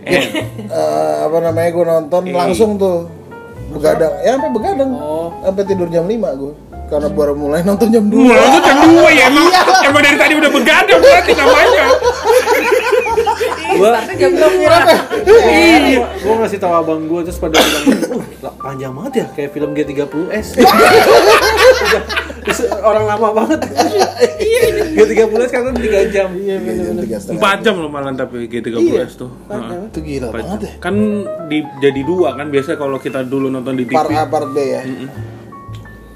Eh, 0.04 0.24
Eh, 0.64 1.14
apa 1.24 1.36
namanya 1.40 1.68
gue 1.68 1.84
nonton 1.84 2.22
langsung 2.30 2.70
tuh 2.76 3.10
begadang. 3.70 4.12
Ya 4.20 4.34
sampai 4.34 4.50
begadang. 4.52 4.90
Oh. 4.92 5.34
Sampai 5.40 5.62
tidur 5.64 5.88
jam 5.88 6.04
5 6.04 6.14
gue. 6.32 6.54
Karena 6.84 7.08
baru 7.08 7.34
mulai 7.34 7.60
nonton 7.60 7.88
jam 7.88 8.06
2. 8.06 8.22
Mulai 8.22 8.46
tuh 8.50 8.62
jam 8.62 8.78
2 8.84 9.08
ya 9.10 9.24
emang, 9.26 9.46
emang 9.82 10.02
dari 10.04 10.14
tadi 10.14 10.34
udah 10.36 10.50
begadang 10.52 11.00
berarti 11.00 11.32
namanya. 11.32 11.84
Startnya 13.74 14.14
jam 14.14 14.32
2 14.32 14.52
Iya. 15.50 16.04
Gue 16.14 16.34
ngasih 16.38 16.58
tahu 16.60 16.72
abang 16.72 17.02
gue 17.02 17.20
terus 17.24 17.36
pada 17.36 17.56
bilang, 17.56 17.98
uh, 18.44 18.54
panjang 18.56 18.92
banget 18.92 19.12
ya 19.16 19.26
kayak 19.34 19.50
film 19.50 19.70
G30S. 19.72 20.46
Orang 22.84 23.04
lama 23.08 23.28
banget. 23.32 23.60
G30S 24.94 25.50
kan 25.50 25.72
3 25.72 26.14
jam. 26.14 26.28
Iya 26.36 26.56
Tiga 27.00 27.16
setengah. 27.18 27.40
4 27.40 27.64
jam 27.64 27.74
loh 27.80 27.90
malah 27.90 28.12
tapi 28.12 28.46
G30S 28.46 29.16
tuh. 29.16 29.30
Heeh. 29.48 29.88
Itu 29.88 29.98
gila 30.00 30.26
Empat 30.30 30.42
banget 30.44 30.60
jam. 30.60 30.68
ya. 30.68 30.74
Kan 30.78 30.94
di, 31.48 31.58
jadi 31.80 32.00
dua 32.04 32.36
kan 32.36 32.46
biasa 32.48 32.76
kalau 32.76 33.00
kita 33.00 33.24
dulu 33.24 33.48
nonton 33.48 33.74
di 33.74 33.84
TV. 33.88 33.96
Part 33.96 34.12
A, 34.12 34.22
part 34.28 34.48
B 34.52 34.56
ya. 34.60 34.82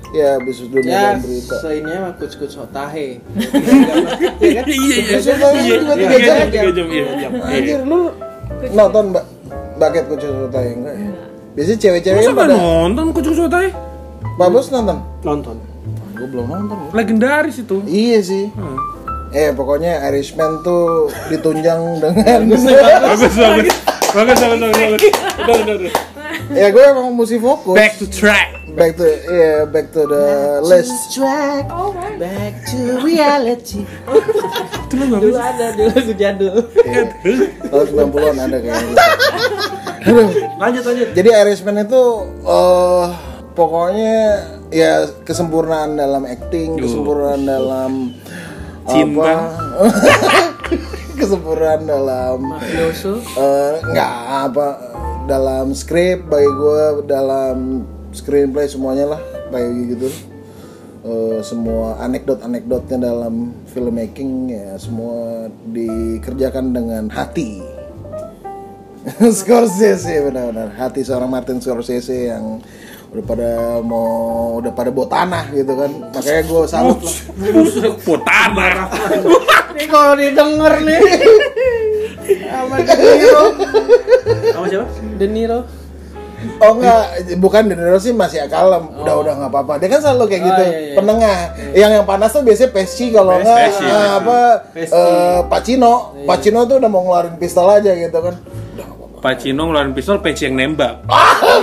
Ya, 0.08 0.40
habis 0.40 0.64
dunia 0.64 0.88
Ya, 0.88 1.00
dan 1.12 1.20
berita. 1.20 1.56
seinnya 1.60 1.96
mah 2.00 2.12
kuc-kuc 2.16 2.48
hotahe. 2.56 3.08
Iya 4.40 4.62
iya 4.64 4.96
iya. 4.96 4.96
Iya, 5.04 5.18
juga 5.20 5.48
iya, 5.52 5.76
tiga 5.92 6.16
iya, 6.16 6.24
jam. 6.24 6.48
tiga 6.48 6.70
jam, 6.72 6.86
iya. 6.88 7.04
Anjir 7.44 7.80
lu 7.84 8.00
nonton 8.72 9.04
mbak 9.12 9.24
Baket 9.78 10.04
kucing 10.08 10.32
sotai 10.32 10.74
enggak 10.74 10.94
ya? 10.96 11.10
Biasanya 11.54 11.78
cewek-cewek 11.78 12.20
yang 12.22 12.38
pada 12.38 12.54
nonton 12.54 13.04
Kucing 13.10 13.34
Sotai? 13.34 13.68
Pak 14.38 14.48
Bos 14.48 14.70
nonton? 14.70 15.02
Nonton. 15.20 15.56
Gue 16.14 16.26
belum 16.28 16.46
nonton 16.46 16.76
gua. 16.78 16.90
Legendaris 16.94 17.58
itu. 17.58 17.82
Iya 17.84 18.18
sih 18.22 18.44
Hmm. 18.54 18.78
Eh 19.28 19.52
pokoknya 19.52 20.00
Irishman 20.08 20.62
tuh 20.62 21.12
ditunjang 21.28 21.78
dengan 22.02 22.40
Bagus 22.48 22.64
bagus. 22.64 23.76
Bagus 24.08 24.38
bagus 24.38 24.38
bagus 24.38 25.02
bagus. 25.66 25.92
Ya 26.48 26.70
gue 26.70 26.80
emang 26.80 27.12
mesti 27.12 27.36
fokus 27.36 27.76
Back 27.76 27.98
to 27.98 28.06
track. 28.08 28.56
Back 28.72 28.94
to 28.94 29.04
yeah, 29.26 29.66
back 29.66 29.90
to 29.90 30.06
the 30.06 30.26
list 30.62 30.94
Track 31.10 31.66
Oh, 31.68 31.90
right. 31.92 32.14
back 32.16 32.62
to 32.64 33.02
reality. 33.02 33.82
Itu 34.86 34.94
Dulu 34.96 35.34
ada 35.34 35.74
dulu 35.74 35.90
lagu 35.92 36.14
jadul. 36.14 36.54
Tahun 37.66 37.86
90-an 37.90 38.36
ada 38.38 38.56
kayaknya 38.56 38.94
Lanjut 40.62 40.82
lanjut. 40.84 41.08
Jadi 41.12 41.28
Irishman 41.34 41.82
itu 41.82 42.02
eh 42.46 43.06
pokoknya 43.58 44.18
ya 44.70 45.10
kesempurnaan 45.26 45.98
dalam 45.98 46.22
acting, 46.22 46.78
kesempurnaan 46.78 47.42
dalam 47.42 47.92
Cinta. 48.86 49.18
apa? 49.18 49.34
kesempurnaan 51.20 51.82
dalam 51.82 52.38
Mafioso. 52.46 53.18
eh 53.18 53.74
nggak 53.82 54.14
apa 54.46 54.68
dalam 55.26 55.74
skrip 55.74 56.30
bagi 56.30 56.46
gue 56.46 57.02
dalam 57.04 57.82
screenplay 58.14 58.70
semuanya 58.70 59.18
lah 59.18 59.20
kayak 59.50 59.98
gitu 59.98 60.08
Eh, 60.98 61.40
semua 61.46 61.94
anekdot-anekdotnya 62.02 62.98
dalam 63.00 63.54
filmmaking 63.70 64.50
ya 64.50 64.74
semua 64.76 65.46
dikerjakan 65.70 66.74
dengan 66.74 67.06
hati 67.08 67.62
Scorsese 69.38 70.20
benar-benar 70.20 70.74
hati 70.74 71.06
seorang 71.06 71.30
Martin 71.30 71.62
Scorsese 71.62 72.28
yang 72.28 72.60
udah 73.08 73.24
pada 73.24 73.50
mau 73.80 74.08
udah 74.56 74.68
pada 74.70 74.90
bawa 74.90 75.06
tanah 75.06 75.44
gitu 75.50 75.72
kan 75.72 75.90
makanya 76.12 76.42
gue 76.44 76.60
salut 76.66 76.98
lah 76.98 77.14
Potanar. 78.04 78.74
Ini 79.72 79.84
kalau 79.92 80.12
didengar 80.14 80.74
nih. 80.80 80.98
Sama 82.44 82.76
De 82.78 82.94
Niro. 82.94 83.44
Sama 84.50 84.66
siapa? 84.66 84.86
De 85.16 85.26
Niro. 85.26 85.58
Oh 86.58 86.72
enggak, 86.72 87.02
bukan 87.36 87.62
De 87.64 87.74
Niro 87.74 87.96
sih 87.96 88.12
masih 88.12 88.44
kalem. 88.46 88.84
Udah 88.94 89.14
udah 89.16 89.32
nggak 89.36 89.50
apa-apa. 89.50 89.72
Dia 89.76 89.88
kan 89.88 90.00
selalu 90.00 90.24
kayak 90.28 90.38
Oh, 90.38 90.46
gitu, 90.46 90.62
iya, 90.62 90.78
iya. 90.78 90.94
penengah. 90.94 91.38
Yang 91.72 91.90
yang 91.94 92.06
panas 92.06 92.30
tuh 92.30 92.42
biasanya 92.42 92.70
Pesci 92.70 93.04
kalau 93.08 93.32
enggak 93.34 93.58
eh, 93.80 94.08
apa 94.14 94.38
Pesci. 94.70 94.92
eh, 94.92 95.40
Pacino. 95.46 95.94
Pacino 96.22 96.60
tuh 96.62 96.76
udah 96.76 96.90
mau 96.90 97.02
ngeluarin 97.02 97.34
pistol 97.36 97.66
aja 97.66 97.90
gitu 97.90 98.18
kan. 98.18 98.36
Pacino 99.18 99.62
ngeluarin 99.64 99.92
pistol, 99.92 100.18
Peci 100.18 100.46
yang 100.46 100.54
nembak. 100.54 101.04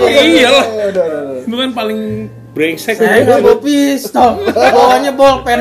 Iya, 0.02 0.22
Iya 0.22 0.50
lah. 0.50 0.66
iya, 0.66 0.86
udah, 0.88 1.04
udah, 1.04 1.22
udah. 1.26 1.42
Itu 1.42 1.56
kan 1.56 1.72
paling 1.72 2.00
brengsek. 2.52 2.96
Saya 2.96 3.24
nggak 3.24 3.40
bawa 3.42 3.58
pistol. 3.60 4.32
Bawanya 4.52 5.12
bolpen. 5.12 5.60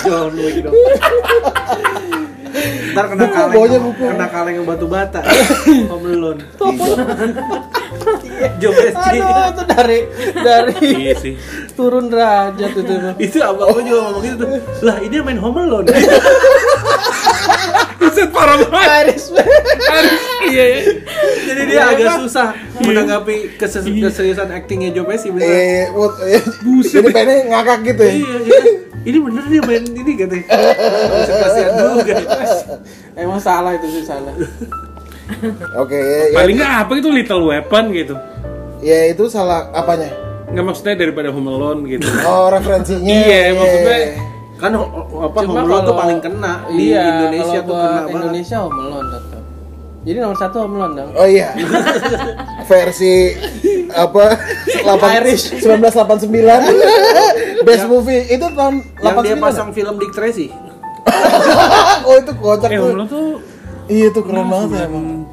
John 0.00 0.32
Wick 0.34 0.56
dong. 0.60 0.74
Ntar 2.94 3.04
kena 3.10 3.20
Buku, 3.20 3.34
kaleng, 3.34 3.52
bawanya 3.52 3.78
buku. 3.82 4.02
kena 4.06 4.26
kaleng 4.28 4.54
yang 4.54 4.66
batu 4.66 4.86
bata. 4.86 5.20
Home. 5.90 6.38
Joe 8.56 8.70
Pesci. 8.70 9.18
Aduh, 9.18 9.50
itu 9.50 9.62
dari 9.66 9.98
dari 10.36 10.74
Iya 11.00 11.14
sih. 11.16 11.34
turun 11.72 12.06
derajat 12.06 12.70
itu. 12.72 12.94
Itu 13.18 13.38
abang 13.40 13.72
gue 13.72 13.82
juga 13.84 14.00
ngomong 14.06 14.22
gitu. 14.22 14.44
Lah 14.82 14.96
ini 15.00 15.16
main 15.20 15.38
Home 15.38 15.58
Alone. 15.60 15.86
Buset 18.24 18.30
parah 18.36 18.56
banget. 18.58 18.88
Irishman. 19.04 19.46
Harus 19.84 20.12
iya 20.50 20.64
ya. 20.64 20.80
Jadi 21.44 21.60
dia 21.66 21.82
agak 21.86 22.12
susah 22.22 22.46
menanggapi 22.78 23.34
keses- 23.54 23.84
keseriusan 23.84 24.48
aktingnya 24.50 24.90
Joe 24.90 25.04
Pesci. 25.04 25.28
Eh, 25.34 25.92
what, 25.92 26.16
eh, 26.22 26.40
jadi 26.82 27.08
pengen 27.10 27.52
ngakak 27.52 27.78
gitu 27.84 28.02
ya. 28.02 28.12
Iya, 28.14 28.34
iya. 28.40 28.62
Ini 29.04 29.18
bener 29.20 29.44
dia 29.46 29.60
main 29.60 29.84
ini 29.84 30.12
katanya. 30.16 30.44
Kasihan 31.28 31.72
juga. 31.76 32.16
Emang 33.14 33.36
salah 33.36 33.76
itu 33.76 33.86
sih 33.90 34.02
salah. 34.02 34.32
Oke, 35.76 35.96
ya, 35.96 36.32
ya, 36.32 36.36
Paling 36.36 36.56
nggak 36.56 36.72
apa 36.84 36.92
itu 36.94 37.08
Little 37.08 37.44
Weapon 37.44 37.92
gitu. 37.92 38.16
ya 38.80 39.08
itu 39.08 39.24
salah 39.28 39.72
apanya? 39.72 40.08
Nggak 40.52 40.64
maksudnya 40.64 40.94
daripada 40.98 41.32
Home 41.32 41.48
Alone 41.48 41.84
gitu. 41.86 42.04
Oh, 42.22 42.48
referensinya. 42.48 43.08
Iya, 43.08 43.52
maksudnya 43.52 43.98
Kan 44.54 44.70
apa 44.78 45.38
Cuma 45.42 45.60
Home 45.60 45.66
Alone 45.66 45.82
tuh 45.82 45.96
paling 45.98 46.18
kena 46.22 46.52
di 46.70 46.94
iya, 46.94 47.02
Indonesia 47.10 47.60
kalau 47.60 47.68
tuh 47.68 47.74
kena 47.74 47.90
banget. 47.90 48.14
Indonesia 48.14 48.56
Home 48.62 48.78
Alone 48.78 49.08
tetap. 49.10 49.42
Jadi 50.04 50.18
nomor 50.20 50.36
satu 50.38 50.56
Home 50.62 50.74
Alone 50.78 50.94
dong. 50.94 51.10
Oh 51.16 51.26
iya. 51.26 51.48
Versi 52.70 53.14
apa? 53.90 54.24
8, 54.84 55.18
Irish. 55.22 55.44
1989. 55.58 56.34
Best 57.66 57.84
movie 57.88 58.22
itu 58.28 58.46
tahun 58.52 58.74
Yang 59.00 59.16
dia 59.24 59.34
89. 59.40 59.46
pasang 59.46 59.68
film 59.74 59.94
Dick 59.98 60.12
Tracy. 60.14 60.48
oh 62.08 62.14
itu 62.16 62.32
kocak 62.38 62.70
eh 62.70 62.78
tuh. 62.78 62.84
Home 62.84 62.94
Alone 62.94 63.10
tuh 63.10 63.26
Iya 63.84 64.08
tuh 64.16 64.22
keren 64.24 64.48
banget 64.48 64.80
ya 64.80 64.88
emang. 64.88 65.23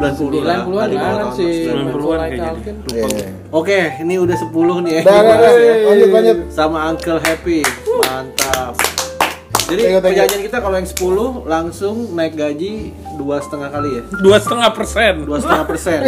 90 0.00 0.40
lah. 0.40 0.64
90-an 0.64 0.80
Balik 0.80 0.96
kan 0.96 1.12
tahun 1.12 1.32
si 1.36 1.46
90-an 1.68 1.84
Macaulay 1.84 2.28
kayaknya. 2.32 2.50
Culkin. 2.56 2.74
Iya. 2.88 3.28
Oke, 3.52 3.80
ini 4.00 4.14
udah 4.16 4.36
10 4.40 4.86
nih. 4.88 4.98
Lanjut 5.04 6.08
lanjut. 6.08 6.38
Sama 6.48 6.78
Uncle 6.88 7.20
Happy. 7.20 7.60
Mantap. 8.00 8.74
Jadi 9.70 9.82
perjanjian 10.02 10.42
kita 10.42 10.58
kalau 10.58 10.76
yang 10.82 10.88
10 10.88 11.46
langsung 11.46 11.96
naik 12.18 12.34
gaji 12.34 12.90
dua 13.14 13.38
setengah 13.38 13.70
kali 13.70 13.90
ya. 14.00 14.02
Dua 14.18 14.36
setengah 14.42 14.68
persen. 14.74 15.12
Dua 15.22 15.38
setengah 15.38 15.66
persen. 15.68 16.00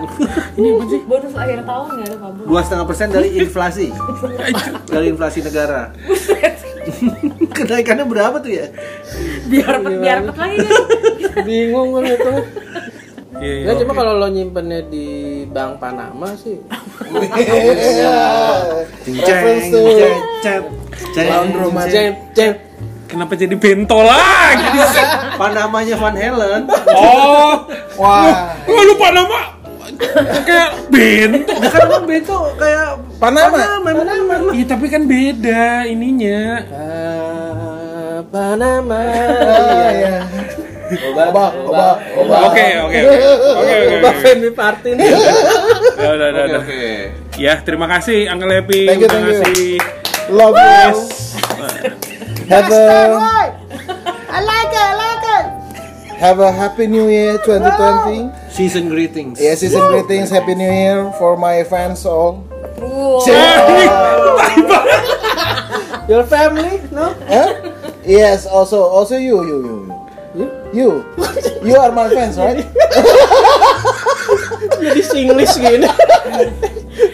Bonus 1.10 1.34
akhir 1.36 1.68
tahun 1.68 1.88
nggak 2.00 2.08
ada 2.08 2.16
Pak 2.16 2.30
Bro? 2.32 2.44
Dua 2.48 2.60
setengah 2.64 2.86
persen 2.88 3.06
dari 3.12 3.28
inflasi. 3.36 3.92
dari 4.94 5.06
inflasi 5.12 5.44
negara. 5.44 5.92
Kenaikannya 7.52 8.08
berapa 8.08 8.40
tuh 8.40 8.52
ya? 8.56 8.72
Biar 9.52 9.84
biar 9.84 10.18
lagi 10.24 10.58
kan? 10.64 11.44
Bingung 11.44 11.92
kan 11.92 12.02
itu. 12.08 12.32
Iya, 13.40 13.54
Ya 13.66 13.72
iya, 13.72 13.80
cuma 13.82 13.92
kalau 13.98 14.14
lo 14.18 14.28
nyimpennya 14.30 14.86
di 14.86 15.06
bank 15.50 15.82
Panama 15.82 16.30
sih. 16.38 16.58
Jep, 21.90 22.14
jep. 22.34 22.54
Kenapa 23.04 23.32
jadi 23.38 23.54
bento 23.54 24.00
lagi? 24.02 24.80
Panamanya 25.40 25.94
Van 25.98 26.16
Halen. 26.16 26.62
Oh, 26.94 27.68
Wah, 28.00 28.54
oh 28.66 28.82
lupa 28.90 29.14
nama. 29.14 29.54
Kayak 30.44 30.70
bento. 30.90 31.54
Kan 31.54 31.80
emang 31.86 32.04
Bento 32.08 32.36
kayak 32.58 32.98
Panama. 33.20 33.56
Panama, 33.84 33.90
Panama. 33.94 34.50
Iya 34.50 34.64
tapi 34.66 34.86
kan 34.90 35.02
beda 35.06 35.86
ininya. 35.86 36.42
Ah, 36.74 38.18
Panama. 38.32 38.98
Ah, 38.98 39.90
ya. 40.02 40.16
Oba, 41.10 41.44
oba, 41.64 41.86
oba. 42.18 42.34
Oke 42.50 42.66
oke 42.84 43.00
oke 43.00 43.26
oke 43.54 43.76
oke. 44.02 44.10
Femi 44.22 44.50
Partin. 44.54 44.96
Ya 45.94 46.10
udah 46.10 46.28
udah 46.36 46.44
udah. 46.44 46.60
Oke. 46.60 46.84
Ya 47.40 47.54
terima 47.64 47.86
kasih 47.88 48.28
Uncle 48.28 48.50
Happy. 48.50 48.82
Thank 48.84 49.02
you, 49.02 49.08
terima 49.08 49.30
thank 49.30 49.56
you. 49.56 49.78
kasih. 49.78 49.78
Love 50.34 50.56
you. 50.58 50.90
Have 52.44 52.68
a 52.68 52.84
Have 56.24 56.40
a 56.40 56.52
happy 56.52 56.86
new 56.86 57.08
year 57.10 57.36
2020. 57.44 58.30
Season 58.48 58.88
greetings. 58.88 59.38
Yeah, 59.40 59.56
season 59.56 59.82
greetings, 59.92 60.30
happy 60.30 60.54
new 60.54 60.70
year 60.70 61.12
for 61.18 61.36
my 61.36 61.64
fans 61.64 62.06
all. 62.06 62.48
Your 66.08 66.24
family, 66.24 66.80
no? 66.92 67.12
Huh? 67.28 67.72
Yes, 68.06 68.46
also 68.46 68.84
also 68.84 69.16
you 69.16 69.42
you 69.44 69.58
you. 69.64 69.86
You? 69.88 70.03
You. 70.74 71.04
You 71.62 71.76
are 71.78 71.90
my 71.90 72.08
fans, 72.08 72.36
right? 72.36 72.58
Jadi 74.82 75.00
Singlish 75.00 75.54
gini. 75.56 75.86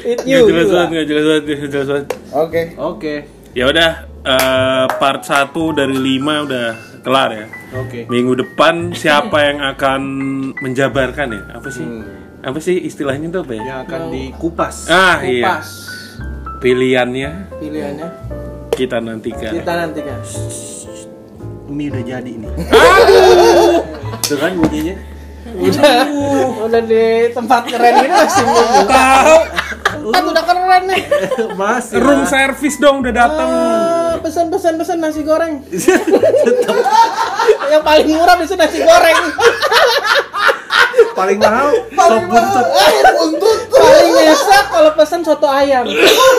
It 0.03 0.19
Gak 0.19 0.27
you. 0.27 0.49
jelas 0.49 0.65
you 0.65 0.73
banget, 0.73 0.95
gak 0.95 1.07
jelas 1.07 1.25
banget, 1.27 1.43
gak 1.45 1.69
jelas 1.69 1.87
banget. 1.87 2.07
Oke. 2.33 2.63
Oke. 2.75 3.15
Ya 3.53 3.65
udah, 3.67 3.91
eh, 4.23 4.85
part 4.97 5.23
1 5.23 5.71
dari 5.71 5.93
5 5.93 6.43
udah 6.43 6.67
kelar 7.01 7.31
ya. 7.31 7.47
Oke. 7.77 7.99
Minggu 8.07 8.33
depan 8.35 8.91
siapa 8.93 9.37
yang 9.45 9.59
akan 9.63 10.01
menjabarkan 10.57 11.27
ya? 11.31 11.43
Apa 11.55 11.69
sih? 11.69 11.85
Apa 12.41 12.59
sih 12.59 12.81
istilahnya 12.81 13.29
tuh 13.29 13.45
apa 13.45 13.53
ya? 13.53 13.63
Yang 13.63 13.81
akan 13.87 14.01
dikupas. 14.11 14.77
Ah 14.89 15.21
iya, 15.21 15.61
Kupas 15.61 15.69
pilihannya 16.61 17.31
pilihannya. 17.57 18.09
kita 18.71 18.97
nantikan. 18.99 19.53
Kita 19.53 19.73
nantikan. 19.77 20.19
Mie 21.71 21.89
udah 21.95 22.03
jadi 22.03 22.33
nih. 22.35 22.51
Tuh 24.27 24.37
kan 24.37 24.53
bunyinya. 24.59 24.95
Udah, 25.51 26.07
udah 26.67 26.83
di 26.85 27.31
tempat 27.35 27.63
keren 27.67 27.95
ini 28.03 28.09
masih 28.11 28.45
nunggu. 28.45 28.81
Tahu, 28.87 29.39
Kan 30.11 30.23
udah 30.27 30.45
keren 30.47 30.83
nih. 30.91 31.03
Masih. 31.55 31.97
room 31.99 32.23
lah. 32.23 32.31
service 32.31 32.77
dong 32.79 33.03
udah 33.03 33.13
datang. 33.15 33.49
Ah, 33.49 34.13
pesan 34.23 34.47
pesan 34.51 34.75
pesan 34.79 34.99
nasi 34.99 35.23
goreng. 35.23 35.63
Yang 37.71 37.83
paling 37.87 38.07
murah 38.11 38.37
bisa 38.39 38.55
nasi 38.59 38.79
goreng. 38.83 39.19
paling 41.11 41.37
mahal 41.37 41.69
sop 41.93 42.23
buntut. 42.33 42.67
paling 43.69 44.11
nyesek 44.17 44.65
kalau 44.73 44.91
pesan 44.97 45.21
soto 45.21 45.49
ayam. 45.51 45.85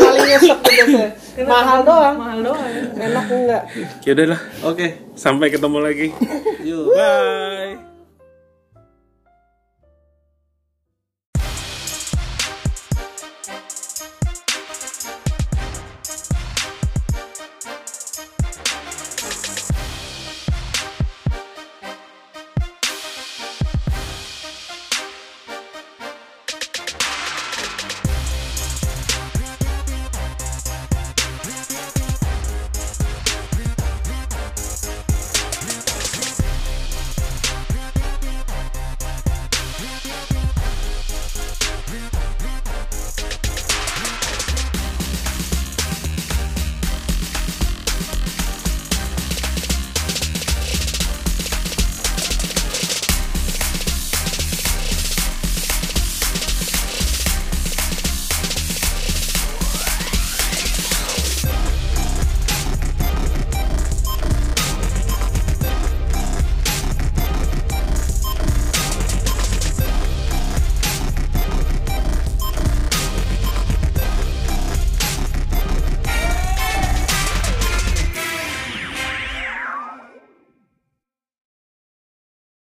Paling 0.02 0.24
nyesek 0.26 0.60
gitu. 0.66 1.00
Mahal 1.46 1.86
doang. 1.86 2.16
Mahal 2.18 2.40
doang. 2.42 2.66
Enak 3.02 3.26
enggak? 3.34 3.64
Ya 4.06 4.12
udahlah, 4.14 4.42
Oke. 4.62 4.88
sampai 5.18 5.50
ketemu 5.50 5.78
lagi. 5.82 6.08
Yuk. 6.62 6.94
Bye. 6.98 7.91